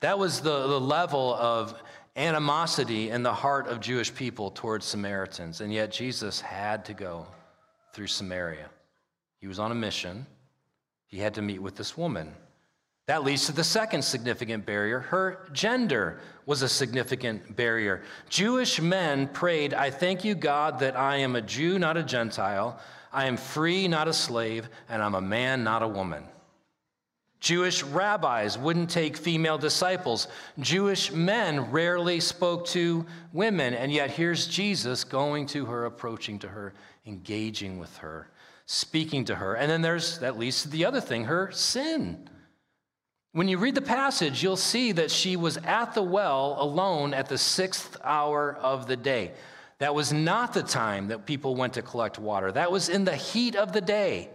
That 0.00 0.18
was 0.18 0.40
the, 0.40 0.66
the 0.66 0.80
level 0.80 1.34
of 1.34 1.74
animosity 2.16 3.10
in 3.10 3.22
the 3.22 3.34
heart 3.34 3.68
of 3.68 3.80
Jewish 3.80 4.14
people 4.14 4.50
towards 4.50 4.86
Samaritans. 4.86 5.60
And 5.60 5.70
yet 5.70 5.92
Jesus 5.92 6.40
had 6.40 6.86
to 6.86 6.94
go 6.94 7.26
through 7.92 8.06
Samaria. 8.06 8.70
He 9.40 9.46
was 9.46 9.58
on 9.58 9.72
a 9.72 9.74
mission, 9.74 10.26
he 11.06 11.18
had 11.18 11.34
to 11.34 11.42
meet 11.42 11.60
with 11.60 11.76
this 11.76 11.98
woman. 11.98 12.34
That 13.06 13.22
leads 13.22 13.46
to 13.46 13.52
the 13.52 13.62
second 13.62 14.02
significant 14.02 14.66
barrier. 14.66 14.98
Her 14.98 15.48
gender 15.52 16.18
was 16.44 16.62
a 16.62 16.68
significant 16.68 17.54
barrier. 17.54 18.02
Jewish 18.28 18.80
men 18.80 19.28
prayed, 19.28 19.74
I 19.74 19.90
thank 19.90 20.24
you, 20.24 20.34
God, 20.34 20.80
that 20.80 20.96
I 20.96 21.18
am 21.18 21.36
a 21.36 21.42
Jew, 21.42 21.78
not 21.78 21.96
a 21.96 22.02
Gentile. 22.02 22.80
I 23.12 23.26
am 23.26 23.36
free, 23.36 23.86
not 23.86 24.08
a 24.08 24.12
slave, 24.12 24.68
and 24.88 25.02
I'm 25.02 25.14
a 25.14 25.20
man, 25.20 25.62
not 25.62 25.82
a 25.82 25.88
woman. 25.88 26.24
Jewish 27.38 27.84
rabbis 27.84 28.58
wouldn't 28.58 28.90
take 28.90 29.16
female 29.16 29.56
disciples. 29.56 30.26
Jewish 30.58 31.12
men 31.12 31.70
rarely 31.70 32.18
spoke 32.18 32.66
to 32.68 33.06
women. 33.32 33.74
And 33.74 33.92
yet, 33.92 34.10
here's 34.10 34.48
Jesus 34.48 35.04
going 35.04 35.46
to 35.48 35.66
her, 35.66 35.84
approaching 35.84 36.40
to 36.40 36.48
her, 36.48 36.74
engaging 37.06 37.78
with 37.78 37.96
her, 37.98 38.30
speaking 38.64 39.24
to 39.26 39.36
her. 39.36 39.54
And 39.54 39.70
then 39.70 39.80
there's, 39.80 40.18
that 40.18 40.38
leads 40.38 40.62
to 40.62 40.68
the 40.68 40.84
other 40.84 41.00
thing, 41.00 41.26
her 41.26 41.52
sin. 41.52 42.28
When 43.32 43.48
you 43.48 43.58
read 43.58 43.74
the 43.74 43.82
passage, 43.82 44.42
you'll 44.42 44.56
see 44.56 44.92
that 44.92 45.10
she 45.10 45.36
was 45.36 45.58
at 45.58 45.94
the 45.94 46.02
well 46.02 46.56
alone 46.58 47.12
at 47.12 47.28
the 47.28 47.38
sixth 47.38 47.96
hour 48.02 48.54
of 48.54 48.86
the 48.86 48.96
day. 48.96 49.32
That 49.78 49.94
was 49.94 50.12
not 50.12 50.54
the 50.54 50.62
time 50.62 51.08
that 51.08 51.26
people 51.26 51.54
went 51.54 51.74
to 51.74 51.82
collect 51.82 52.18
water, 52.18 52.50
that 52.52 52.72
was 52.72 52.88
in 52.88 53.04
the 53.04 53.16
heat 53.16 53.54
of 53.54 53.72
the 53.72 53.82
day. 53.82 54.30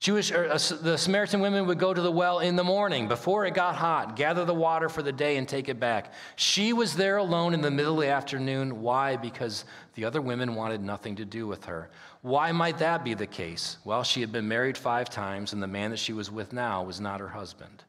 Jewish, 0.00 0.30
or, 0.32 0.50
uh, 0.50 0.58
the 0.82 0.98
Samaritan 0.98 1.40
women 1.40 1.66
would 1.66 1.78
go 1.78 1.94
to 1.94 2.00
the 2.00 2.12
well 2.12 2.40
in 2.40 2.56
the 2.56 2.64
morning 2.64 3.08
before 3.08 3.46
it 3.46 3.54
got 3.54 3.74
hot, 3.74 4.16
gather 4.16 4.44
the 4.44 4.52
water 4.52 4.90
for 4.90 5.02
the 5.02 5.12
day, 5.12 5.38
and 5.38 5.48
take 5.48 5.70
it 5.70 5.80
back. 5.80 6.12
She 6.36 6.74
was 6.74 6.94
there 6.94 7.16
alone 7.16 7.54
in 7.54 7.62
the 7.62 7.70
middle 7.70 7.94
of 7.94 8.00
the 8.00 8.08
afternoon. 8.08 8.82
Why? 8.82 9.16
Because 9.16 9.64
the 9.94 10.04
other 10.04 10.20
women 10.20 10.54
wanted 10.54 10.82
nothing 10.82 11.16
to 11.16 11.24
do 11.24 11.46
with 11.46 11.64
her. 11.64 11.90
Why 12.20 12.52
might 12.52 12.78
that 12.78 13.02
be 13.02 13.14
the 13.14 13.26
case? 13.26 13.78
Well, 13.84 14.02
she 14.02 14.20
had 14.20 14.30
been 14.30 14.46
married 14.46 14.76
five 14.76 15.08
times, 15.08 15.54
and 15.54 15.62
the 15.62 15.66
man 15.66 15.90
that 15.90 15.98
she 15.98 16.12
was 16.12 16.30
with 16.30 16.52
now 16.52 16.82
was 16.82 17.00
not 17.00 17.20
her 17.20 17.28
husband. 17.28 17.84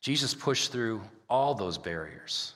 Jesus 0.00 0.32
pushed 0.32 0.72
through 0.72 1.02
all 1.28 1.54
those 1.54 1.76
barriers. 1.76 2.54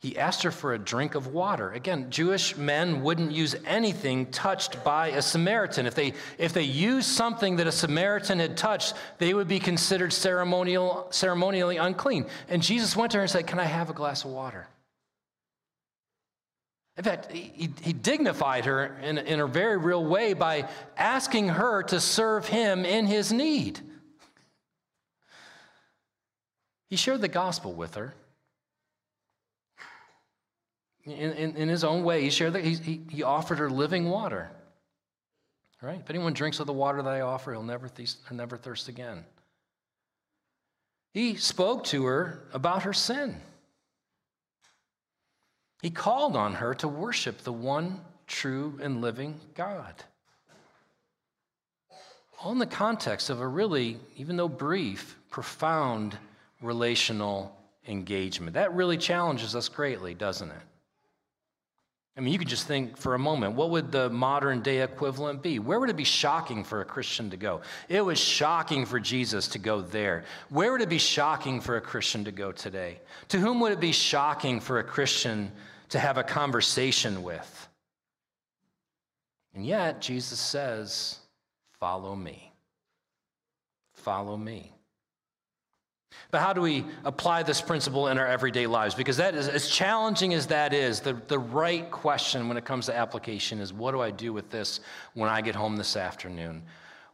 He 0.00 0.16
asked 0.18 0.42
her 0.44 0.50
for 0.50 0.72
a 0.72 0.78
drink 0.78 1.14
of 1.14 1.26
water. 1.26 1.72
Again, 1.72 2.10
Jewish 2.10 2.56
men 2.56 3.02
wouldn't 3.02 3.32
use 3.32 3.54
anything 3.66 4.30
touched 4.30 4.82
by 4.82 5.08
a 5.08 5.20
Samaritan. 5.20 5.84
If 5.84 5.94
they, 5.94 6.14
if 6.38 6.54
they 6.54 6.62
used 6.62 7.06
something 7.06 7.56
that 7.56 7.66
a 7.66 7.72
Samaritan 7.72 8.38
had 8.38 8.56
touched, 8.56 8.94
they 9.18 9.34
would 9.34 9.46
be 9.46 9.58
considered 9.60 10.14
ceremonial, 10.14 11.06
ceremonially 11.10 11.76
unclean. 11.76 12.24
And 12.48 12.62
Jesus 12.62 12.96
went 12.96 13.12
to 13.12 13.18
her 13.18 13.22
and 13.22 13.30
said, 13.30 13.46
Can 13.46 13.60
I 13.60 13.64
have 13.64 13.90
a 13.90 13.92
glass 13.92 14.24
of 14.24 14.30
water? 14.30 14.68
In 16.96 17.04
fact, 17.04 17.30
he, 17.30 17.70
he 17.82 17.92
dignified 17.92 18.64
her 18.64 18.98
in, 19.02 19.18
in 19.18 19.40
a 19.40 19.46
very 19.46 19.76
real 19.76 20.04
way 20.04 20.32
by 20.32 20.66
asking 20.96 21.48
her 21.48 21.82
to 21.84 22.00
serve 22.00 22.48
him 22.48 22.86
in 22.86 23.06
his 23.06 23.32
need. 23.32 23.80
He 26.88 26.96
shared 26.96 27.20
the 27.20 27.28
gospel 27.28 27.74
with 27.74 27.96
her. 27.96 28.14
In, 31.04 31.12
in, 31.12 31.56
in 31.56 31.68
his 31.68 31.84
own 31.84 32.04
way, 32.04 32.22
he 32.22 32.30
shared 32.30 32.52
that 32.52 32.64
he, 32.64 32.74
he, 32.74 33.00
he 33.08 33.22
offered 33.22 33.58
her 33.58 33.70
living 33.70 34.10
water. 34.10 34.50
Right? 35.82 36.00
If 36.00 36.10
anyone 36.10 36.34
drinks 36.34 36.60
of 36.60 36.66
the 36.66 36.74
water 36.74 37.02
that 37.02 37.08
I 37.08 37.22
offer, 37.22 37.52
he'll 37.52 37.62
never, 37.62 37.88
th- 37.88 38.16
never 38.30 38.56
thirst 38.58 38.88
again. 38.88 39.24
He 41.12 41.36
spoke 41.36 41.84
to 41.84 42.04
her 42.04 42.42
about 42.52 42.82
her 42.82 42.92
sin. 42.92 43.40
He 45.80 45.90
called 45.90 46.36
on 46.36 46.54
her 46.54 46.74
to 46.74 46.88
worship 46.88 47.38
the 47.38 47.52
one 47.52 48.00
true 48.26 48.78
and 48.82 49.00
living 49.00 49.40
God. 49.54 49.94
All 52.42 52.52
in 52.52 52.58
the 52.58 52.66
context 52.66 53.30
of 53.30 53.40
a 53.40 53.48
really, 53.48 53.98
even 54.16 54.36
though 54.36 54.48
brief, 54.48 55.16
profound 55.30 56.16
relational 56.60 57.56
engagement. 57.88 58.54
That 58.54 58.74
really 58.74 58.98
challenges 58.98 59.56
us 59.56 59.68
greatly, 59.68 60.14
doesn't 60.14 60.50
it? 60.50 60.62
I 62.20 62.22
mean, 62.22 62.34
you 62.34 62.38
could 62.38 62.48
just 62.48 62.66
think 62.66 62.98
for 62.98 63.14
a 63.14 63.18
moment, 63.18 63.54
what 63.54 63.70
would 63.70 63.90
the 63.90 64.10
modern 64.10 64.60
day 64.60 64.82
equivalent 64.82 65.40
be? 65.40 65.58
Where 65.58 65.80
would 65.80 65.88
it 65.88 65.96
be 65.96 66.04
shocking 66.04 66.64
for 66.64 66.82
a 66.82 66.84
Christian 66.84 67.30
to 67.30 67.38
go? 67.38 67.62
It 67.88 68.04
was 68.04 68.18
shocking 68.20 68.84
for 68.84 69.00
Jesus 69.00 69.48
to 69.48 69.58
go 69.58 69.80
there. 69.80 70.24
Where 70.50 70.70
would 70.70 70.82
it 70.82 70.90
be 70.90 70.98
shocking 70.98 71.62
for 71.62 71.78
a 71.78 71.80
Christian 71.80 72.24
to 72.24 72.30
go 72.30 72.52
today? 72.52 73.00
To 73.28 73.38
whom 73.38 73.58
would 73.60 73.72
it 73.72 73.80
be 73.80 73.92
shocking 73.92 74.60
for 74.60 74.80
a 74.80 74.84
Christian 74.84 75.50
to 75.88 75.98
have 75.98 76.18
a 76.18 76.22
conversation 76.22 77.22
with? 77.22 77.68
And 79.54 79.64
yet, 79.64 80.02
Jesus 80.02 80.38
says, 80.38 81.20
Follow 81.78 82.14
me. 82.14 82.52
Follow 83.94 84.36
me. 84.36 84.74
But 86.30 86.40
how 86.40 86.52
do 86.52 86.60
we 86.60 86.84
apply 87.04 87.42
this 87.42 87.60
principle 87.60 88.08
in 88.08 88.18
our 88.18 88.26
everyday 88.26 88.66
lives? 88.66 88.94
Because 88.94 89.16
that 89.16 89.34
is, 89.34 89.48
as 89.48 89.68
challenging 89.68 90.32
as 90.34 90.46
that 90.48 90.72
is, 90.72 91.00
the, 91.00 91.14
the 91.28 91.38
right 91.38 91.90
question 91.90 92.48
when 92.48 92.56
it 92.56 92.64
comes 92.64 92.86
to 92.86 92.96
application 92.96 93.58
is 93.58 93.72
what 93.72 93.92
do 93.92 94.00
I 94.00 94.10
do 94.10 94.32
with 94.32 94.50
this 94.50 94.80
when 95.14 95.28
I 95.28 95.40
get 95.40 95.54
home 95.54 95.76
this 95.76 95.96
afternoon 95.96 96.62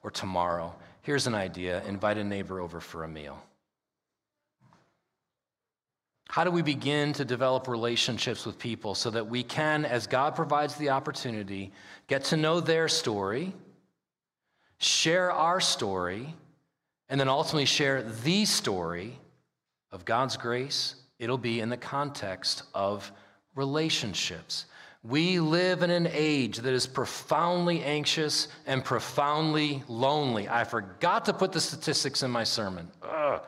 or 0.03 0.11
tomorrow? 0.11 0.75
Here's 1.03 1.27
an 1.27 1.35
idea 1.35 1.83
invite 1.87 2.19
a 2.19 2.25
neighbor 2.25 2.61
over 2.61 2.81
for 2.81 3.05
a 3.05 3.09
meal. 3.09 3.43
How 6.29 6.45
do 6.45 6.51
we 6.51 6.63
begin 6.63 7.13
to 7.15 7.25
develop 7.25 7.69
relationships 7.69 8.45
with 8.45 8.59
people 8.59 8.95
so 8.95 9.11
that 9.11 9.29
we 9.29 9.43
can, 9.43 9.85
as 9.85 10.07
God 10.07 10.35
provides 10.35 10.75
the 10.75 10.91
opportunity, 10.91 11.73
get 12.09 12.25
to 12.25 12.37
know 12.37 12.61
their 12.61 12.89
story, 12.89 13.55
share 14.79 15.31
our 15.31 15.61
story, 15.61 16.35
and 17.09 17.21
then 17.21 17.29
ultimately 17.29 17.65
share 17.65 18.03
the 18.03 18.45
story 18.45 19.19
of 19.93 20.05
God's 20.05 20.37
grace, 20.37 20.97
it'll 21.19 21.39
be 21.39 21.61
in 21.61 21.69
the 21.69 21.77
context 21.77 22.63
of 22.75 23.11
relationships. 23.55 24.67
We 25.03 25.39
live 25.39 25.83
in 25.83 25.91
an 25.91 26.09
age 26.11 26.59
that 26.59 26.73
is 26.73 26.87
profoundly 26.87 27.83
anxious 27.85 28.49
and 28.67 28.85
profoundly 28.85 29.85
lonely. 29.87 30.49
I 30.49 30.65
forgot 30.65 31.27
to 31.27 31.33
put 31.33 31.53
the 31.53 31.61
statistics 31.61 32.23
in 32.23 32.31
my 32.31 32.45
sermon. 32.45 32.89
Ugh. 33.03 33.41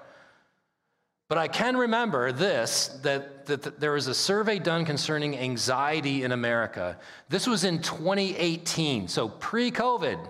But 1.29 1.37
I 1.37 1.49
can 1.49 1.77
remember 1.77 2.33
this 2.33 2.89
that, 3.03 3.45
that, 3.47 3.63
that, 3.63 3.81
there 3.81 3.93
was 3.93 4.07
a 4.07 4.15
survey 4.15 4.59
done 4.59 4.87
concerning 4.87 5.37
anxiety 5.37 6.23
in 6.23 6.33
America. 6.33 6.97
This 7.29 7.47
was 7.47 7.65
in 7.65 7.83
2018, 7.83 9.09
so 9.09 9.29
pre 9.29 9.71
COVID. 9.71 10.27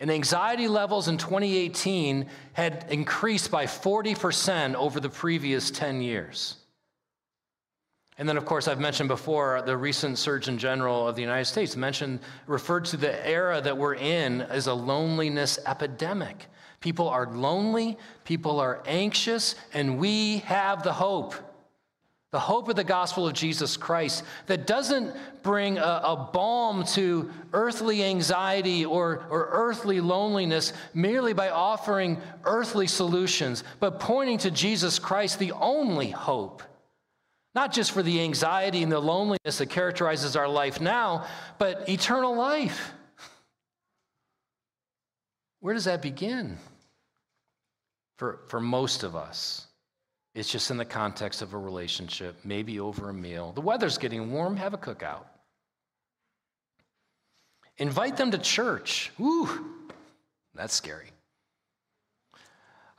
And 0.00 0.10
anxiety 0.10 0.68
levels 0.68 1.08
in 1.08 1.16
2018 1.16 2.26
had 2.54 2.86
increased 2.90 3.50
by 3.50 3.66
40% 3.66 4.74
over 4.74 4.98
the 4.98 5.08
previous 5.08 5.70
10 5.70 6.02
years. 6.02 6.56
And 8.18 8.28
then, 8.28 8.36
of 8.36 8.44
course, 8.44 8.68
I've 8.68 8.80
mentioned 8.80 9.08
before 9.08 9.62
the 9.62 9.76
recent 9.76 10.18
Surgeon 10.18 10.58
General 10.58 11.08
of 11.08 11.16
the 11.16 11.22
United 11.22 11.46
States 11.46 11.76
mentioned, 11.76 12.20
referred 12.46 12.84
to 12.86 12.96
the 12.96 13.26
era 13.26 13.60
that 13.60 13.76
we're 13.76 13.94
in 13.94 14.42
as 14.42 14.66
a 14.66 14.74
loneliness 14.74 15.58
epidemic. 15.66 16.46
People 16.80 17.08
are 17.08 17.26
lonely, 17.32 17.96
people 18.24 18.60
are 18.60 18.82
anxious, 18.86 19.54
and 19.72 19.98
we 19.98 20.38
have 20.38 20.82
the 20.82 20.92
hope 20.92 21.34
the 22.32 22.40
hope 22.40 22.68
of 22.68 22.76
the 22.76 22.82
gospel 22.82 23.28
of 23.28 23.34
Jesus 23.34 23.76
Christ 23.76 24.24
that 24.46 24.66
doesn't 24.66 25.14
bring 25.42 25.76
a, 25.76 26.00
a 26.02 26.30
balm 26.32 26.84
to 26.86 27.30
earthly 27.52 28.02
anxiety 28.02 28.86
or, 28.86 29.26
or 29.28 29.50
earthly 29.52 30.00
loneliness 30.00 30.72
merely 30.94 31.34
by 31.34 31.50
offering 31.50 32.18
earthly 32.44 32.86
solutions, 32.86 33.64
but 33.80 34.00
pointing 34.00 34.38
to 34.38 34.50
Jesus 34.50 34.98
Christ, 34.98 35.38
the 35.38 35.52
only 35.52 36.10
hope. 36.10 36.62
Not 37.54 37.70
just 37.70 37.92
for 37.92 38.02
the 38.02 38.22
anxiety 38.22 38.82
and 38.82 38.90
the 38.90 38.98
loneliness 38.98 39.58
that 39.58 39.68
characterizes 39.68 40.34
our 40.34 40.48
life 40.48 40.80
now, 40.80 41.26
but 41.58 41.86
eternal 41.86 42.34
life. 42.34 42.92
Where 45.60 45.74
does 45.74 45.84
that 45.84 46.00
begin? 46.00 46.56
For, 48.16 48.40
for 48.48 48.58
most 48.58 49.02
of 49.02 49.14
us. 49.14 49.66
It's 50.34 50.50
just 50.50 50.70
in 50.70 50.78
the 50.78 50.84
context 50.84 51.42
of 51.42 51.52
a 51.52 51.58
relationship, 51.58 52.36
maybe 52.42 52.80
over 52.80 53.10
a 53.10 53.14
meal. 53.14 53.52
The 53.52 53.60
weather's 53.60 53.98
getting 53.98 54.32
warm, 54.32 54.56
have 54.56 54.72
a 54.72 54.78
cookout. 54.78 55.24
Invite 57.76 58.16
them 58.16 58.30
to 58.30 58.38
church. 58.38 59.10
Woo, 59.18 59.48
that's 60.54 60.74
scary. 60.74 61.10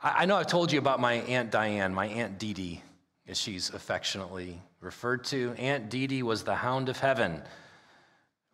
I, 0.00 0.22
I 0.22 0.24
know 0.26 0.36
I've 0.36 0.46
told 0.46 0.70
you 0.70 0.78
about 0.78 1.00
my 1.00 1.14
Aunt 1.14 1.50
Diane, 1.50 1.92
my 1.92 2.06
Aunt 2.06 2.38
Dee 2.38 2.52
Dee, 2.52 2.82
as 3.26 3.38
she's 3.38 3.70
affectionately 3.70 4.60
referred 4.80 5.24
to. 5.24 5.54
Aunt 5.58 5.90
Dee 5.90 6.06
Dee 6.06 6.22
was 6.22 6.44
the 6.44 6.54
hound 6.54 6.88
of 6.88 6.98
heaven. 6.98 7.42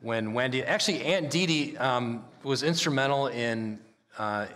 When 0.00 0.32
Wendy, 0.32 0.62
actually, 0.62 1.02
Aunt 1.02 1.30
Dee 1.30 1.46
Dee 1.46 1.76
um, 1.76 2.24
was 2.42 2.62
instrumental 2.62 3.26
in 3.26 3.78
uh, 4.16 4.46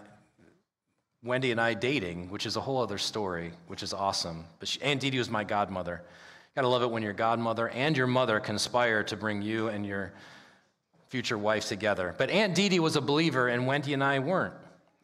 Wendy 1.25 1.53
and 1.53 1.61
I 1.61 1.73
dating, 1.73 2.29
which 2.29 2.45
is 2.45 2.57
a 2.57 2.61
whole 2.61 2.83
other 2.83 2.99
story, 2.99 3.53
which 3.67 3.83
is 3.83 3.95
awesome. 3.95 4.45
But 4.59 4.69
she, 4.69 4.83
Aunt 4.83 5.01
Dee 5.01 5.17
was 5.17 5.31
my 5.31 5.43
godmother. 5.43 6.03
Gotta 6.55 6.69
love 6.69 6.83
it 6.83 6.91
when 6.91 7.03
your 7.03 7.15
godmother 7.15 7.71
and 7.71 7.97
your 7.97 8.07
mother 8.07 8.39
conspire 8.41 9.03
to 9.05 9.17
bring 9.17 9.41
you 9.41 9.69
and 9.69 9.87
your 9.87 10.13
future 11.09 11.39
wife 11.39 11.67
together. 11.67 12.15
But 12.19 12.29
Aunt 12.29 12.55
Dee 12.55 12.79
was 12.79 12.97
a 12.97 13.01
believer, 13.01 13.49
and 13.49 13.67
Wendy 13.67 13.95
and 13.95 14.05
I 14.05 14.19
weren't. 14.19 14.55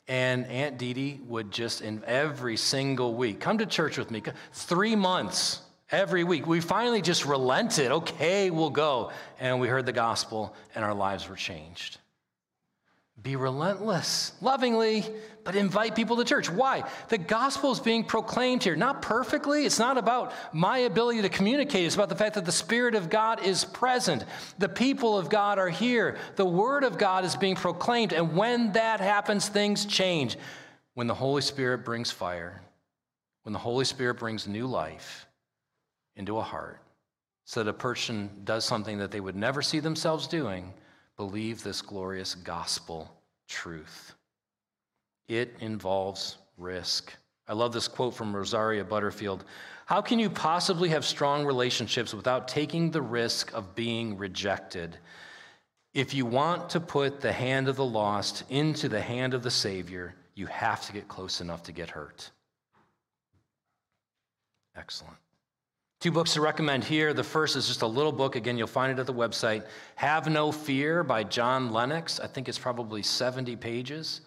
And 0.09 0.45
Aunt 0.47 0.77
Dee 0.77 1.21
would 1.27 1.51
just, 1.51 1.81
in 1.81 2.03
every 2.05 2.57
single 2.59 3.15
week, 3.15 3.41
come 3.41 3.57
to 3.59 3.67
church 3.67 3.97
with 3.97 4.11
me. 4.11 4.23
Three 4.53 4.97
months 4.97 5.63
every 5.91 6.25
week. 6.25 6.47
We 6.47 6.61
finally 6.61 7.01
just 7.01 7.25
relented. 7.25 7.93
Okay, 7.93 8.51
we'll 8.51 8.71
go. 8.71 9.13
And 9.39 9.59
we 9.59 9.69
heard 9.69 9.87
the 9.87 9.93
gospel, 9.93 10.55
and 10.75 10.85
our 10.85 10.95
lives 10.95 11.29
were 11.29 11.37
changed. 11.37 12.00
Be 13.23 13.37
relentless, 13.37 14.33
lovingly, 14.41 15.05
but 15.45 15.55
invite 15.55 15.95
people 15.95 16.17
to 16.17 16.25
church. 16.25 16.49
Why? 16.49 16.85
The 17.09 17.19
gospel 17.19 17.71
is 17.71 17.81
being 17.81 18.05
proclaimed 18.05 18.63
here, 18.63 18.77
not 18.77 19.03
perfectly. 19.03 19.67
It's 19.67 19.79
not 19.79 19.99
about 19.99 20.33
my 20.55 20.79
ability 20.79 21.23
to 21.23 21.29
communicate. 21.29 21.85
It's 21.85 21.97
about 21.97 22.09
the 22.09 22.17
fact 22.17 22.37
that 22.37 22.47
the 22.47 22.53
Spirit 22.53 22.95
of 22.95 23.11
God 23.11 23.45
is 23.45 23.65
present. 23.65 24.25
The 24.59 24.71
people 24.71 25.19
of 25.19 25.29
God 25.29 25.59
are 25.59 25.69
here. 25.69 26.17
The 26.37 26.47
Word 26.47 26.83
of 26.83 26.97
God 26.97 27.25
is 27.25 27.37
being 27.37 27.57
proclaimed. 27.57 28.15
And 28.15 28.37
when 28.37 28.73
that 28.73 29.01
happens, 29.01 29.49
things 29.49 29.85
change. 29.85 30.39
When 30.95 31.07
the 31.07 31.15
Holy 31.15 31.43
Spirit 31.43 31.85
brings 31.85 32.11
fire, 32.11 32.63
when 33.43 33.53
the 33.53 33.59
Holy 33.59 33.85
Spirit 33.85 34.19
brings 34.19 34.49
new 34.49 34.67
life 34.67 35.27
into 36.17 36.39
a 36.39 36.43
heart, 36.43 36.81
so 37.45 37.63
that 37.63 37.71
a 37.71 37.75
person 37.75 38.31
does 38.45 38.65
something 38.65 38.99
that 38.99 39.11
they 39.11 39.21
would 39.21 39.37
never 39.37 39.61
see 39.61 39.81
themselves 39.81 40.27
doing 40.27 40.73
believe 41.21 41.63
this 41.63 41.83
glorious 41.83 42.35
gospel 42.35 43.15
truth. 43.47 44.15
It 45.29 45.55
involves 45.61 46.39
risk. 46.57 47.13
I 47.47 47.53
love 47.53 47.75
this 47.75 47.89
quote 47.89 48.15
from 48.15 48.35
Rosaria 48.35 48.85
Butterfield. 48.85 49.45
How 49.85 50.01
can 50.01 50.19
you 50.19 50.31
possibly 50.31 50.89
have 50.89 51.05
strong 51.05 51.45
relationships 51.45 52.15
without 52.15 52.49
taking 52.49 52.91
the 52.91 53.03
risk 53.03 53.53
of 53.53 53.75
being 53.75 54.17
rejected? 54.17 54.97
If 55.93 56.15
you 56.15 56.25
want 56.25 56.71
to 56.71 56.81
put 56.81 57.21
the 57.21 57.33
hand 57.33 57.69
of 57.69 57.77
the 57.77 57.85
lost 57.85 58.45
into 58.49 58.89
the 58.89 59.03
hand 59.03 59.35
of 59.35 59.43
the 59.43 59.51
Savior, 59.51 60.15
you 60.35 60.47
have 60.47 60.87
to 60.87 60.93
get 60.95 61.07
close 61.07 61.43
enough 61.43 61.63
to 61.65 61.73
get 61.73 61.91
hurt. 61.91 62.31
Excellent. 64.75 65.19
Two 66.01 66.11
books 66.11 66.33
to 66.33 66.41
recommend 66.41 66.83
here. 66.83 67.13
The 67.13 67.23
first 67.23 67.57
is 67.57 67.69
just 67.69 67.83
a 67.83 67.87
little 67.87 68.11
book. 68.11 68.35
Again, 68.35 68.57
you'll 68.57 68.67
find 68.67 68.91
it 68.91 68.99
at 68.99 69.07
the 69.07 69.13
website. 69.13 69.67
Have 69.97 70.31
No 70.31 70.51
Fear 70.51 71.05
by 71.05 71.25
John 71.25 71.71
Lennox. 71.73 72.19
I 72.19 72.27
think 72.27 72.49
it's 72.49 72.59
probably 72.59 73.03
70 73.03 73.55
pages. 73.57 74.23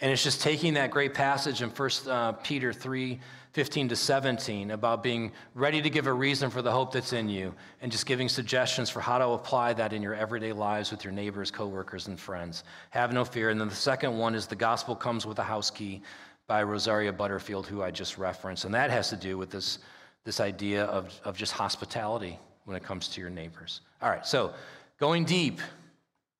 And 0.00 0.10
it's 0.10 0.24
just 0.24 0.40
taking 0.40 0.72
that 0.74 0.90
great 0.90 1.12
passage 1.12 1.60
in 1.60 1.68
1 1.68 1.90
uh, 2.08 2.32
Peter 2.32 2.72
3 2.72 3.20
15 3.52 3.88
to 3.88 3.96
17 3.96 4.70
about 4.70 5.02
being 5.02 5.32
ready 5.54 5.82
to 5.82 5.90
give 5.90 6.06
a 6.06 6.12
reason 6.12 6.48
for 6.48 6.62
the 6.62 6.70
hope 6.70 6.92
that's 6.92 7.12
in 7.12 7.28
you 7.28 7.52
and 7.82 7.92
just 7.92 8.06
giving 8.06 8.28
suggestions 8.28 8.88
for 8.88 9.00
how 9.00 9.18
to 9.18 9.26
apply 9.30 9.72
that 9.74 9.92
in 9.92 10.00
your 10.00 10.14
everyday 10.14 10.52
lives 10.52 10.90
with 10.90 11.04
your 11.04 11.12
neighbors, 11.12 11.50
coworkers, 11.50 12.06
and 12.06 12.18
friends. 12.18 12.64
Have 12.90 13.12
no 13.12 13.24
fear. 13.24 13.50
And 13.50 13.60
then 13.60 13.68
the 13.68 13.74
second 13.74 14.16
one 14.16 14.34
is 14.34 14.46
The 14.46 14.56
Gospel 14.56 14.94
Comes 14.96 15.26
with 15.26 15.38
a 15.40 15.44
House 15.44 15.70
Key 15.70 16.00
by 16.46 16.62
Rosaria 16.62 17.12
Butterfield, 17.12 17.66
who 17.66 17.82
I 17.82 17.90
just 17.90 18.16
referenced. 18.16 18.64
And 18.64 18.72
that 18.72 18.90
has 18.90 19.10
to 19.10 19.16
do 19.16 19.36
with 19.36 19.50
this, 19.50 19.80
this 20.28 20.40
idea 20.40 20.84
of, 20.84 21.18
of 21.24 21.38
just 21.38 21.54
hospitality 21.54 22.38
when 22.66 22.76
it 22.76 22.82
comes 22.82 23.08
to 23.08 23.18
your 23.18 23.30
neighbors. 23.30 23.80
All 24.02 24.10
right, 24.10 24.26
so 24.26 24.52
going 25.00 25.24
deep 25.24 25.58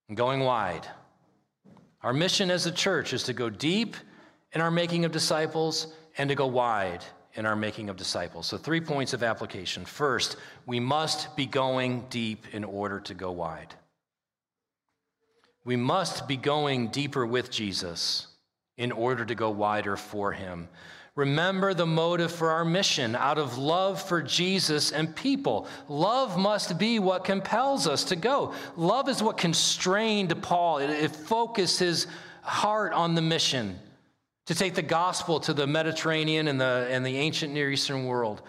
and 0.08 0.14
going 0.14 0.40
wide. 0.40 0.86
Our 2.02 2.12
mission 2.12 2.50
as 2.50 2.66
a 2.66 2.70
church 2.70 3.14
is 3.14 3.22
to 3.22 3.32
go 3.32 3.48
deep 3.48 3.96
in 4.52 4.60
our 4.60 4.70
making 4.70 5.06
of 5.06 5.10
disciples 5.10 5.94
and 6.18 6.28
to 6.28 6.34
go 6.34 6.46
wide 6.46 7.02
in 7.32 7.46
our 7.46 7.56
making 7.56 7.88
of 7.88 7.96
disciples. 7.96 8.46
So, 8.46 8.58
three 8.58 8.82
points 8.82 9.14
of 9.14 9.22
application. 9.22 9.86
First, 9.86 10.36
we 10.66 10.80
must 10.80 11.34
be 11.34 11.46
going 11.46 12.04
deep 12.10 12.44
in 12.52 12.64
order 12.64 13.00
to 13.00 13.14
go 13.14 13.32
wide. 13.32 13.74
We 15.64 15.76
must 15.76 16.28
be 16.28 16.36
going 16.36 16.88
deeper 16.88 17.24
with 17.24 17.50
Jesus 17.50 18.26
in 18.76 18.92
order 18.92 19.24
to 19.24 19.34
go 19.34 19.48
wider 19.48 19.96
for 19.96 20.32
him. 20.32 20.68
Remember 21.18 21.74
the 21.74 21.84
motive 21.84 22.30
for 22.30 22.52
our 22.52 22.64
mission 22.64 23.16
out 23.16 23.38
of 23.38 23.58
love 23.58 24.00
for 24.00 24.22
Jesus 24.22 24.92
and 24.92 25.16
people. 25.16 25.66
Love 25.88 26.38
must 26.38 26.78
be 26.78 27.00
what 27.00 27.24
compels 27.24 27.88
us 27.88 28.04
to 28.04 28.14
go. 28.14 28.54
Love 28.76 29.08
is 29.08 29.20
what 29.20 29.36
constrained 29.36 30.40
Paul. 30.42 30.78
It, 30.78 30.90
it 30.90 31.10
focused 31.10 31.80
his 31.80 32.06
heart 32.42 32.92
on 32.92 33.16
the 33.16 33.20
mission 33.20 33.80
to 34.46 34.54
take 34.54 34.76
the 34.76 34.82
gospel 34.82 35.40
to 35.40 35.52
the 35.52 35.66
Mediterranean 35.66 36.46
and 36.46 36.60
the, 36.60 36.86
and 36.88 37.04
the 37.04 37.16
ancient 37.16 37.52
Near 37.52 37.68
Eastern 37.68 38.04
world. 38.04 38.42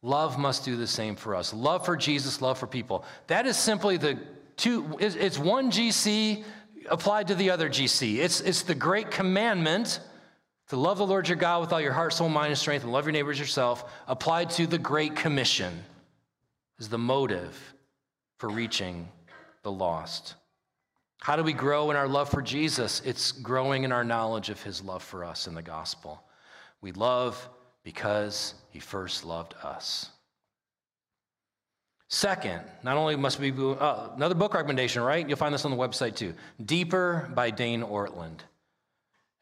Love 0.00 0.38
must 0.38 0.64
do 0.64 0.76
the 0.76 0.86
same 0.86 1.16
for 1.16 1.34
us. 1.34 1.52
Love 1.52 1.84
for 1.84 1.96
Jesus, 1.96 2.40
love 2.40 2.58
for 2.58 2.68
people. 2.68 3.04
That 3.26 3.44
is 3.44 3.56
simply 3.56 3.96
the 3.96 4.20
two, 4.56 4.96
it's 5.00 5.36
one 5.36 5.72
GC 5.72 6.44
applied 6.88 7.26
to 7.26 7.34
the 7.34 7.50
other 7.50 7.68
GC. 7.68 8.18
It's, 8.18 8.40
it's 8.40 8.62
the 8.62 8.76
great 8.76 9.10
commandment 9.10 9.98
to 10.68 10.76
love 10.76 10.98
the 10.98 11.06
Lord 11.06 11.28
your 11.28 11.36
God 11.36 11.60
with 11.60 11.72
all 11.72 11.80
your 11.80 11.92
heart, 11.92 12.12
soul, 12.12 12.28
mind, 12.28 12.50
and 12.50 12.58
strength, 12.58 12.82
and 12.82 12.92
love 12.92 13.06
your 13.06 13.12
neighbors 13.12 13.38
yourself, 13.38 13.90
applied 14.06 14.50
to 14.50 14.66
the 14.66 14.78
Great 14.78 15.16
Commission, 15.16 15.82
is 16.78 16.88
the 16.88 16.98
motive 16.98 17.56
for 18.38 18.48
reaching 18.48 19.08
the 19.62 19.72
lost. 19.72 20.34
How 21.20 21.36
do 21.36 21.42
we 21.42 21.52
grow 21.52 21.90
in 21.90 21.96
our 21.96 22.06
love 22.06 22.28
for 22.28 22.42
Jesus? 22.42 23.02
It's 23.04 23.32
growing 23.32 23.84
in 23.84 23.92
our 23.92 24.04
knowledge 24.04 24.50
of 24.50 24.62
his 24.62 24.82
love 24.82 25.02
for 25.02 25.24
us 25.24 25.46
in 25.46 25.54
the 25.54 25.62
gospel. 25.62 26.22
We 26.80 26.92
love 26.92 27.48
because 27.82 28.54
he 28.70 28.78
first 28.78 29.24
loved 29.24 29.54
us. 29.62 30.10
Second, 32.08 32.62
not 32.82 32.96
only 32.96 33.16
must 33.16 33.38
we, 33.38 33.52
uh, 33.52 34.10
another 34.14 34.34
book 34.34 34.54
recommendation, 34.54 35.02
right? 35.02 35.28
You'll 35.28 35.36
find 35.36 35.52
this 35.52 35.64
on 35.64 35.70
the 35.70 35.76
website 35.76 36.14
too 36.16 36.34
Deeper 36.64 37.30
by 37.34 37.50
Dane 37.50 37.82
Ortlund. 37.82 38.40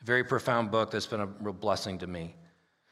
Very 0.07 0.23
profound 0.23 0.71
book 0.71 0.92
that's 0.92 1.05
been 1.05 1.21
a 1.21 1.27
real 1.27 1.53
blessing 1.53 1.99
to 1.99 2.07
me. 2.07 2.37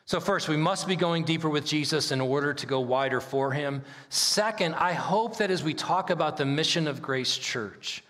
So, 0.04 0.18
first, 0.18 0.48
we 0.48 0.56
must 0.56 0.88
be 0.88 0.96
going 0.96 1.22
deeper 1.22 1.48
with 1.48 1.64
Jesus 1.64 2.10
in 2.10 2.20
order 2.20 2.52
to 2.52 2.66
go 2.66 2.80
wider 2.80 3.20
for 3.20 3.52
him. 3.52 3.84
Second, 4.08 4.74
I 4.74 4.94
hope 4.94 5.38
that 5.38 5.48
as 5.48 5.62
we 5.62 5.74
talk 5.74 6.10
about 6.10 6.36
the 6.36 6.44
mission 6.44 6.88
of 6.88 7.00
Grace 7.00 7.36
Church, 7.38 8.02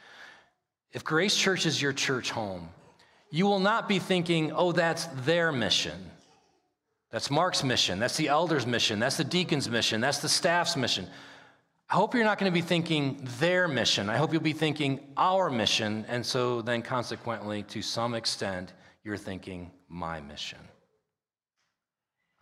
if 0.93 1.05
Grace 1.05 1.37
Church 1.37 1.67
is 1.67 1.83
your 1.83 1.93
church 1.93 2.31
home, 2.31 2.71
you 3.29 3.45
will 3.45 3.61
not 3.61 3.91
be 3.91 3.99
thinking, 3.99 4.53
oh, 4.53 4.73
that's 4.73 5.05
their 5.27 5.53
mission. 5.53 6.11
That's 7.11 7.31
Marc's 7.31 7.63
mission. 7.63 7.99
That's 7.99 8.17
the 8.17 8.29
elders' 8.29 8.67
mission. 8.67 8.99
That's 9.01 9.19
the 9.19 9.25
deacon's 9.25 9.69
mission. 9.69 10.01
That's 10.01 10.19
the 10.19 10.31
staff's 10.31 10.77
mission. 10.79 11.07
I 11.91 11.95
hope 11.95 12.15
you're 12.15 12.25
not 12.25 12.39
going 12.39 12.51
to 12.51 12.55
be 12.55 12.67
thinking 12.67 13.29
their 13.39 13.69
mission. 13.69 14.09
I 14.09 14.17
hope 14.17 14.33
you'll 14.33 14.41
be 14.41 14.55
thinking 14.55 14.99
our 15.19 15.51
mission. 15.51 16.07
And 16.09 16.25
so 16.25 16.63
then, 16.63 16.81
consequently, 16.81 17.65
to 17.65 17.83
some 17.83 18.15
extent, 18.15 18.73
you're 19.05 19.17
thinking 19.17 19.71
my 19.89 20.21
mission. 20.21 20.59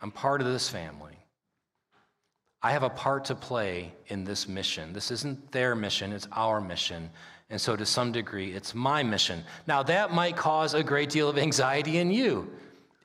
I'm 0.01 0.11
part 0.11 0.41
of 0.41 0.47
this 0.47 0.69
family. 0.69 1.17
I 2.61 2.71
have 2.71 2.83
a 2.83 2.89
part 2.89 3.25
to 3.25 3.35
play 3.35 3.93
in 4.07 4.23
this 4.23 4.47
mission. 4.47 4.93
This 4.93 5.11
isn't 5.11 5.51
their 5.51 5.75
mission, 5.75 6.13
it's 6.13 6.27
our 6.31 6.61
mission. 6.61 7.09
And 7.49 7.59
so, 7.59 7.75
to 7.75 7.85
some 7.85 8.11
degree, 8.11 8.53
it's 8.53 8.73
my 8.73 9.03
mission. 9.03 9.43
Now, 9.67 9.83
that 9.83 10.13
might 10.13 10.37
cause 10.37 10.73
a 10.73 10.81
great 10.81 11.09
deal 11.09 11.29
of 11.29 11.37
anxiety 11.37 11.97
in 11.97 12.09
you. 12.09 12.49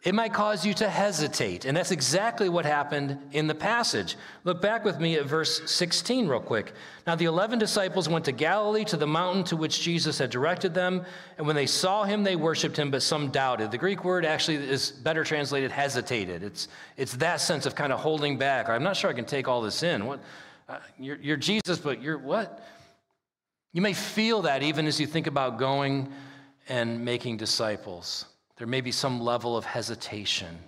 It 0.04 0.14
might 0.14 0.32
cause 0.32 0.64
you 0.64 0.74
to 0.74 0.88
hesitate. 0.88 1.64
And 1.64 1.76
that's 1.76 1.90
exactly 1.90 2.48
what 2.48 2.64
happened 2.64 3.18
in 3.32 3.48
the 3.48 3.54
passage. 3.54 4.16
Look 4.44 4.62
back 4.62 4.84
with 4.84 5.00
me 5.00 5.16
at 5.16 5.26
verse 5.26 5.68
16, 5.68 6.28
real 6.28 6.38
quick. 6.38 6.72
Now, 7.04 7.16
the 7.16 7.24
11 7.24 7.58
disciples 7.58 8.08
went 8.08 8.24
to 8.26 8.32
Galilee 8.32 8.84
to 8.84 8.96
the 8.96 9.08
mountain 9.08 9.42
to 9.44 9.56
which 9.56 9.82
Jesus 9.82 10.16
had 10.16 10.30
directed 10.30 10.72
them. 10.72 11.04
And 11.36 11.48
when 11.48 11.56
they 11.56 11.66
saw 11.66 12.04
him, 12.04 12.22
they 12.22 12.36
worshiped 12.36 12.78
him, 12.78 12.92
but 12.92 13.02
some 13.02 13.30
doubted. 13.30 13.72
The 13.72 13.78
Greek 13.78 14.04
word 14.04 14.24
actually 14.24 14.56
is 14.58 14.92
better 14.92 15.24
translated 15.24 15.72
hesitated. 15.72 16.44
It's, 16.44 16.68
it's 16.96 17.16
that 17.16 17.40
sense 17.40 17.66
of 17.66 17.74
kind 17.74 17.92
of 17.92 17.98
holding 17.98 18.38
back. 18.38 18.68
I'm 18.68 18.84
not 18.84 18.96
sure 18.96 19.10
I 19.10 19.14
can 19.14 19.24
take 19.24 19.48
all 19.48 19.62
this 19.62 19.82
in. 19.82 20.06
What? 20.06 20.20
Uh, 20.68 20.78
you're, 20.96 21.16
you're 21.16 21.36
Jesus, 21.36 21.78
but 21.78 22.00
you're 22.00 22.18
what? 22.18 22.64
You 23.72 23.82
may 23.82 23.94
feel 23.94 24.42
that 24.42 24.62
even 24.62 24.86
as 24.86 25.00
you 25.00 25.08
think 25.08 25.26
about 25.26 25.58
going 25.58 26.12
and 26.68 27.04
making 27.04 27.38
disciples. 27.38 28.26
There 28.58 28.66
may 28.66 28.80
be 28.80 28.92
some 28.92 29.20
level 29.20 29.56
of 29.56 29.64
hesitation. 29.64 30.58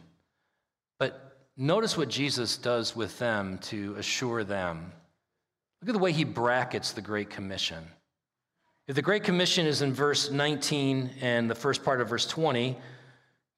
But 0.98 1.38
notice 1.57 1.96
what 1.96 2.09
Jesus 2.09 2.57
does 2.57 2.94
with 2.94 3.18
them 3.18 3.59
to 3.62 3.96
assure 3.96 4.44
them. 4.44 4.92
Look 5.83 5.90
at 5.90 5.92
the 5.92 5.98
way 5.98 6.12
he 6.12 6.24
brackets 6.24 6.92
the 6.92 7.00
Great 7.00 7.31
Commission. 7.31 7.85
If 8.87 8.94
the 8.96 9.03
Great 9.03 9.24
Commission 9.24 9.66
is 9.66 9.83
in 9.83 9.92
verse 9.92 10.31
19 10.31 11.11
and 11.20 11.50
the 11.50 11.55
first 11.55 11.85
part 11.85 12.00
of 12.00 12.09
verse 12.09 12.26
20, 12.26 12.76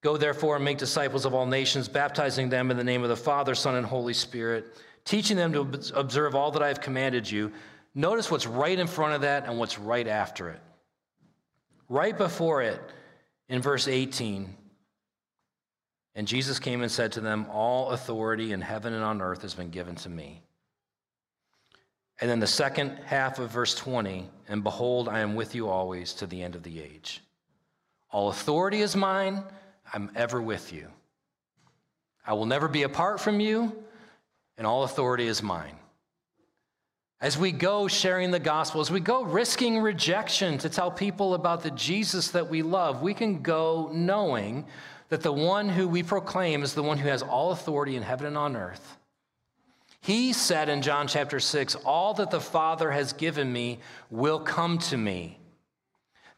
go 0.02 0.16
therefore 0.16 0.56
and 0.56 0.64
make 0.64 0.78
disciples 0.78 1.24
of 1.24 1.34
all 1.34 1.46
nations, 1.46 1.88
baptizing 1.88 2.48
them 2.48 2.70
in 2.70 2.76
the 2.76 2.84
name 2.84 3.02
of 3.02 3.08
the 3.08 3.16
Father, 3.16 3.54
Son, 3.54 3.74
and 3.74 3.86
Holy 3.86 4.14
Spirit, 4.14 4.76
teaching 5.04 5.36
them 5.36 5.52
to 5.52 5.92
observe 5.94 6.34
all 6.34 6.50
that 6.52 6.62
I 6.62 6.68
have 6.68 6.80
commanded 6.80 7.30
you. 7.30 7.52
Notice 7.94 8.30
what's 8.30 8.46
right 8.46 8.78
in 8.78 8.86
front 8.86 9.14
of 9.14 9.20
that 9.22 9.46
and 9.46 9.58
what's 9.58 9.78
right 9.78 10.06
after 10.06 10.48
it. 10.48 10.60
Right 11.88 12.16
before 12.16 12.62
it, 12.62 12.80
in 13.52 13.60
verse 13.60 13.86
18, 13.86 14.56
and 16.14 16.26
Jesus 16.26 16.58
came 16.58 16.80
and 16.80 16.90
said 16.90 17.12
to 17.12 17.20
them, 17.20 17.46
All 17.50 17.90
authority 17.90 18.52
in 18.52 18.62
heaven 18.62 18.94
and 18.94 19.04
on 19.04 19.20
earth 19.20 19.42
has 19.42 19.52
been 19.52 19.68
given 19.68 19.94
to 19.96 20.08
me. 20.08 20.40
And 22.18 22.30
then 22.30 22.40
the 22.40 22.46
second 22.46 22.96
half 23.04 23.38
of 23.38 23.50
verse 23.50 23.74
20, 23.74 24.26
and 24.48 24.64
behold, 24.64 25.06
I 25.06 25.20
am 25.20 25.34
with 25.34 25.54
you 25.54 25.68
always 25.68 26.14
to 26.14 26.26
the 26.26 26.42
end 26.42 26.54
of 26.54 26.62
the 26.62 26.80
age. 26.80 27.20
All 28.10 28.30
authority 28.30 28.80
is 28.80 28.96
mine, 28.96 29.44
I'm 29.92 30.10
ever 30.16 30.40
with 30.40 30.72
you. 30.72 30.88
I 32.26 32.32
will 32.32 32.46
never 32.46 32.68
be 32.68 32.84
apart 32.84 33.20
from 33.20 33.38
you, 33.38 33.84
and 34.56 34.66
all 34.66 34.84
authority 34.84 35.26
is 35.26 35.42
mine. 35.42 35.76
As 37.22 37.38
we 37.38 37.52
go 37.52 37.86
sharing 37.86 38.32
the 38.32 38.40
gospel, 38.40 38.80
as 38.80 38.90
we 38.90 38.98
go 38.98 39.22
risking 39.22 39.78
rejection 39.78 40.58
to 40.58 40.68
tell 40.68 40.90
people 40.90 41.34
about 41.34 41.62
the 41.62 41.70
Jesus 41.70 42.32
that 42.32 42.50
we 42.50 42.62
love, 42.62 43.00
we 43.00 43.14
can 43.14 43.42
go 43.42 43.90
knowing 43.94 44.66
that 45.08 45.20
the 45.20 45.32
one 45.32 45.68
who 45.68 45.86
we 45.86 46.02
proclaim 46.02 46.64
is 46.64 46.74
the 46.74 46.82
one 46.82 46.98
who 46.98 47.08
has 47.08 47.22
all 47.22 47.52
authority 47.52 47.94
in 47.94 48.02
heaven 48.02 48.26
and 48.26 48.36
on 48.36 48.56
earth. 48.56 48.98
He 50.00 50.32
said 50.32 50.68
in 50.68 50.82
John 50.82 51.06
chapter 51.06 51.38
6, 51.38 51.76
All 51.84 52.12
that 52.14 52.32
the 52.32 52.40
Father 52.40 52.90
has 52.90 53.12
given 53.12 53.52
me 53.52 53.78
will 54.10 54.40
come 54.40 54.78
to 54.78 54.96
me. 54.96 55.38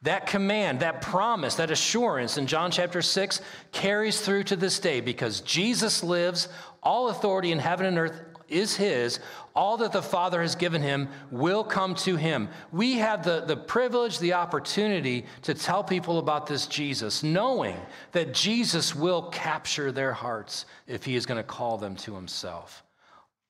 That 0.02 0.26
command, 0.26 0.80
that 0.80 1.00
promise, 1.00 1.54
that 1.54 1.70
assurance 1.70 2.36
in 2.36 2.46
John 2.46 2.70
chapter 2.70 3.00
6 3.00 3.40
carries 3.72 4.20
through 4.20 4.44
to 4.44 4.56
this 4.56 4.78
day 4.78 5.00
because 5.00 5.40
Jesus 5.40 6.04
lives, 6.04 6.48
all 6.82 7.08
authority 7.08 7.52
in 7.52 7.58
heaven 7.58 7.86
and 7.86 7.96
earth 7.96 8.33
is 8.48 8.76
his. 8.76 9.20
All 9.54 9.76
that 9.78 9.92
the 9.92 10.02
Father 10.02 10.42
has 10.42 10.54
given 10.54 10.82
him 10.82 11.08
will 11.30 11.64
come 11.64 11.94
to 11.96 12.16
him. 12.16 12.48
We 12.72 12.94
have 12.94 13.24
the, 13.24 13.44
the 13.46 13.56
privilege, 13.56 14.18
the 14.18 14.34
opportunity 14.34 15.26
to 15.42 15.54
tell 15.54 15.84
people 15.84 16.18
about 16.18 16.46
this 16.46 16.66
Jesus, 16.66 17.22
knowing 17.22 17.76
that 18.12 18.34
Jesus 18.34 18.94
will 18.94 19.30
capture 19.30 19.92
their 19.92 20.12
hearts 20.12 20.66
if 20.86 21.04
he 21.04 21.16
is 21.16 21.26
going 21.26 21.38
to 21.38 21.44
call 21.44 21.78
them 21.78 21.96
to 21.96 22.14
himself. 22.14 22.82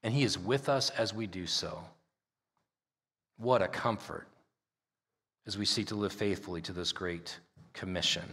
And 0.03 0.13
he 0.13 0.23
is 0.23 0.39
with 0.39 0.69
us 0.69 0.91
as 0.91 1.15
we 1.15 1.27
do 1.27 1.47
so. 1.47 1.79
What 3.39 3.63
a 3.63 3.69
comfort 3.69 4.29
as 5.47 5.59
we 5.59 5.65
seek 5.65 5.89
to 5.89 5.95
live 5.95 6.13
faithfully 6.13 6.61
to 6.63 6.73
this 6.73 6.93
great 6.93 7.39
commission. 7.73 8.25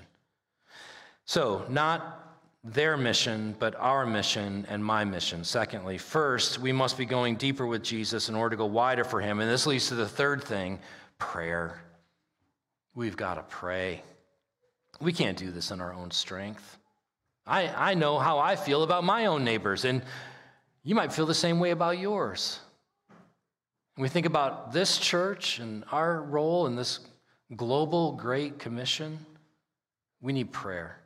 So, 1.26 1.66
not 1.70 2.21
their 2.64 2.96
mission, 2.96 3.56
but 3.58 3.76
our 3.76 4.06
mission 4.06 4.66
and 4.70 4.84
my 4.84 5.04
mission. 5.04 5.44
Secondly, 5.44 5.98
first, 5.98 6.60
we 6.60 6.72
must 6.72 6.98
be 6.98 7.06
going 7.06 7.36
deeper 7.36 7.66
with 7.66 7.84
Jesus 7.84 8.30
in 8.30 8.36
order 8.36 8.52
to 8.52 8.58
go 8.58 8.66
wider 8.66 9.04
for 9.04 9.20
him. 9.20 9.40
And 9.40 9.50
this 9.50 9.66
leads 9.66 9.88
to 9.88 9.96
the 9.96 10.08
third 10.08 10.44
thing 10.44 10.80
prayer. 11.18 11.82
We've 12.94 13.18
got 13.18 13.36
to 13.36 13.44
pray. 13.44 14.04
We 15.00 15.14
can't 15.14 15.38
do 15.38 15.50
this 15.50 15.72
in 15.72 15.82
our 15.82 15.94
own 15.94 16.12
strength. 16.12 16.78
I, 17.48 17.92
I 17.92 17.94
know 17.96 18.20
how 18.20 18.38
I 18.38 18.56
feel 18.56 18.84
about 18.84 19.04
my 19.04 19.26
own 19.26 19.44
neighbors, 19.44 19.86
and 19.86 20.04
you 20.84 20.94
might 20.94 21.12
feel 21.12 21.26
the 21.26 21.34
same 21.34 21.60
way 21.60 21.72
about 21.72 21.98
yours. 21.98 22.60
We 23.98 24.08
think 24.08 24.26
about 24.26 24.72
this 24.72 25.00
church 25.00 25.60
and 25.60 25.84
our 25.92 26.22
role 26.22 26.68
in 26.68 26.76
this 26.76 27.00
global 27.56 28.14
great 28.14 28.60
commission, 28.60 29.26
we 30.22 30.34
need 30.34 30.52
prayer. 30.52 31.01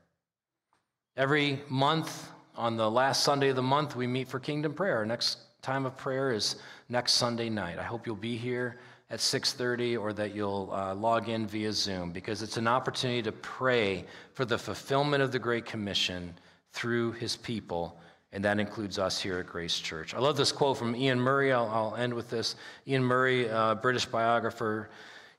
Every 1.17 1.61
month, 1.69 2.29
on 2.57 2.75
the 2.75 2.91
last 2.91 3.23
Sunday 3.23 3.47
of 3.47 3.55
the 3.55 3.61
month, 3.61 3.95
we 3.95 4.05
meet 4.05 4.27
for 4.27 4.37
Kingdom 4.37 4.73
Prayer. 4.73 4.97
Our 4.97 5.05
next 5.05 5.37
time 5.61 5.85
of 5.85 5.95
prayer 5.95 6.33
is 6.33 6.57
next 6.89 7.13
Sunday 7.13 7.47
night. 7.49 7.79
I 7.79 7.83
hope 7.83 8.05
you'll 8.05 8.17
be 8.17 8.35
here 8.35 8.81
at 9.09 9.21
6:30 9.21 9.97
or 9.97 10.11
that 10.11 10.35
you'll 10.35 10.69
uh, 10.73 10.93
log 10.93 11.29
in 11.29 11.47
via 11.47 11.71
Zoom 11.71 12.11
because 12.11 12.41
it's 12.41 12.57
an 12.57 12.67
opportunity 12.67 13.21
to 13.21 13.31
pray 13.31 14.03
for 14.33 14.43
the 14.43 14.57
fulfillment 14.57 15.23
of 15.23 15.31
the 15.31 15.39
Great 15.39 15.65
Commission 15.65 16.33
through 16.73 17.13
His 17.13 17.37
people, 17.37 17.97
and 18.33 18.43
that 18.43 18.59
includes 18.59 18.99
us 18.99 19.17
here 19.21 19.39
at 19.39 19.47
Grace 19.47 19.79
Church. 19.79 20.13
I 20.13 20.19
love 20.19 20.35
this 20.35 20.51
quote 20.51 20.77
from 20.77 20.95
Iain 20.95 21.17
Murray. 21.17 21.53
I'll, 21.53 21.69
I'll 21.69 21.95
end 21.95 22.13
with 22.13 22.29
this. 22.29 22.57
Iain 22.89 23.01
Murray, 23.01 23.49
uh, 23.49 23.75
British 23.75 24.05
biographer, 24.05 24.89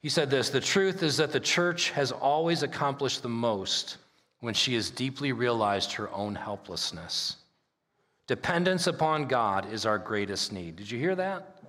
he 0.00 0.08
said 0.08 0.30
this: 0.30 0.48
"The 0.48 0.58
truth 0.58 1.02
is 1.02 1.18
that 1.18 1.32
the 1.32 1.40
church 1.40 1.90
has 1.90 2.12
always 2.12 2.62
accomplished 2.62 3.22
the 3.22 3.28
most 3.28 3.98
when 4.40 4.54
she 4.54 4.74
has 4.74 4.90
deeply 4.90 5.32
realized 5.32 5.92
her 5.92 6.12
own 6.12 6.34
helplessness." 6.34 7.36
Dependence 8.26 8.86
upon 8.86 9.26
God 9.26 9.72
is 9.72 9.86
our 9.86 9.98
greatest 9.98 10.52
need. 10.52 10.76
Did 10.76 10.90
you 10.90 10.98
hear 10.98 11.14
that? 11.14 11.62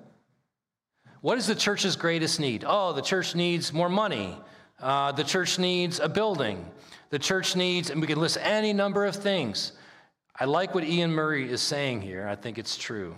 What 1.22 1.38
is 1.38 1.48
the 1.48 1.56
church's 1.56 1.96
greatest 1.96 2.40
need? 2.40 2.64
Oh, 2.66 2.94
the 2.94 3.02
church 3.02 3.36
needs 3.36 3.74
more 3.74 3.90
money. 3.90 4.38
Uh, 4.80 5.12
the 5.12 5.24
church 5.24 5.60
needs 5.60 6.00
a 6.00 6.10
building. 6.10 6.66
The 7.10 7.20
church 7.20 7.56
needs, 7.56 7.90
and 7.90 8.02
we 8.02 8.08
can 8.08 8.20
list 8.20 8.38
any 8.42 8.74
number 8.74 9.06
of 9.06 9.16
things. 9.16 9.74
I 10.40 10.46
like 10.46 10.76
what 10.76 10.84
Iain 10.84 11.12
Murray 11.12 11.50
is 11.50 11.62
saying 11.62 12.02
here. 12.02 12.28
I 12.28 12.36
think 12.36 12.58
it's 12.58 12.78
true. 12.78 13.16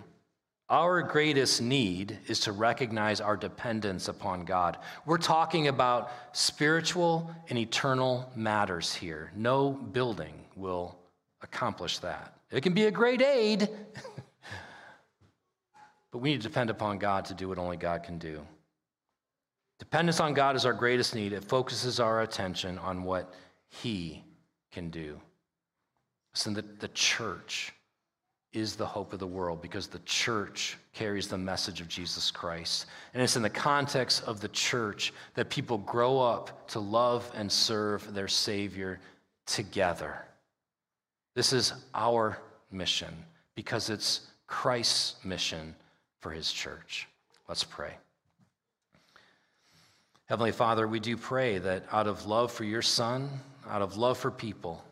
Our 0.69 1.01
greatest 1.01 1.63
need 1.63 2.19
is 2.27 2.41
to 2.41 2.51
recognize 2.51 3.21
our 3.21 3.35
dependence 3.35 4.07
upon 4.07 4.45
God. 4.45 4.77
We're 5.03 5.17
talking 5.17 5.67
about 5.67 6.11
spiritual 6.31 7.33
and 7.49 7.57
eternal 7.57 8.31
matters 8.35 8.93
here. 8.93 9.31
No 9.35 9.71
building 9.71 10.45
will 10.55 10.95
accomplish 11.41 11.97
that. 11.99 12.35
It 12.51 12.61
can 12.61 12.73
be 12.73 12.85
a 12.85 12.91
great 12.91 13.23
aid, 13.23 13.67
but 16.11 16.19
we 16.19 16.31
need 16.31 16.41
to 16.41 16.47
depend 16.47 16.69
upon 16.69 16.99
God 16.99 17.25
to 17.25 17.33
do 17.33 17.49
what 17.49 17.57
only 17.57 17.77
God 17.77 18.03
can 18.03 18.19
do. 18.19 18.45
Dependence 19.79 20.19
on 20.19 20.35
God 20.35 20.55
is 20.55 20.67
our 20.67 20.73
greatest 20.73 21.15
need. 21.15 21.33
It 21.33 21.43
focuses 21.43 21.99
our 21.99 22.21
attention 22.21 22.77
on 22.77 23.01
what 23.03 23.33
He 23.69 24.23
can 24.71 24.91
do. 24.91 25.19
So 26.33 26.51
that 26.51 26.79
the 26.79 26.89
church 26.89 27.73
is 28.51 28.75
the 28.75 28.85
hope 28.85 29.13
of 29.13 29.19
the 29.19 29.27
world 29.27 29.61
because 29.61 29.87
the 29.87 29.99
church 29.99 30.77
carries 30.93 31.27
the 31.27 31.37
message 31.37 31.81
of 31.81 31.87
Jesus 31.87 32.31
Christ. 32.31 32.87
And 33.13 33.21
it's 33.21 33.35
in 33.35 33.43
the 33.43 33.49
context 33.49 34.23
of 34.23 34.41
the 34.41 34.47
church 34.47 35.13
that 35.35 35.49
people 35.49 35.77
grow 35.79 36.19
up 36.19 36.67
to 36.69 36.79
love 36.79 37.31
and 37.35 37.51
serve 37.51 38.11
their 38.13 38.27
Savior 38.27 38.99
together. 39.45 40.25
This 41.35 41.53
is 41.53 41.73
our 41.93 42.39
mission 42.71 43.13
because 43.55 43.89
it's 43.89 44.21
Christ's 44.47 45.23
mission 45.23 45.75
for 46.19 46.31
his 46.31 46.51
church. 46.51 47.07
Let's 47.47 47.63
pray. 47.63 47.93
Heavenly 50.25 50.51
Father, 50.51 50.87
we 50.87 50.99
do 50.99 51.17
pray 51.17 51.59
that 51.59 51.85
out 51.91 52.07
of 52.07 52.25
love 52.25 52.51
for 52.51 52.63
your 52.63 52.81
Son, 52.81 53.29
out 53.67 53.81
of 53.81 53.97
love 53.97 54.17
for 54.17 54.31
people, 54.31 54.83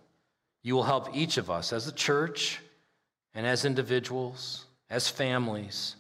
you 0.64 0.76
will 0.76 0.84
help 0.84 1.16
each 1.16 1.38
of 1.38 1.50
us 1.50 1.74
as 1.74 1.88
a 1.88 1.92
church 1.92 2.60
and 3.38 3.46
as 3.46 3.66
individuals, 3.66 4.66
as 4.90 5.08
families, 5.08 5.96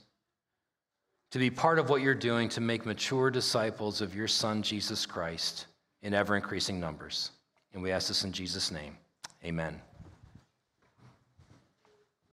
to 1.30 1.38
be 1.38 1.52
part 1.52 1.78
of 1.78 1.88
what 1.88 2.02
you're 2.02 2.16
doing 2.16 2.50
to 2.50 2.62
make 2.62 2.84
mature 2.84 3.30
disciples 3.30 4.02
of 4.02 4.16
your 4.16 4.28
Son, 4.28 4.64
Jesus 4.64 5.06
Christ, 5.06 5.68
in 6.02 6.16
ever 6.16 6.36
increasing 6.36 6.80
numbers. 6.80 7.30
And 7.74 7.84
we 7.84 7.92
ask 7.92 8.08
this 8.08 8.24
in 8.24 8.32
Jesus' 8.32 8.72
name. 8.72 8.98
Amen. 9.46 9.80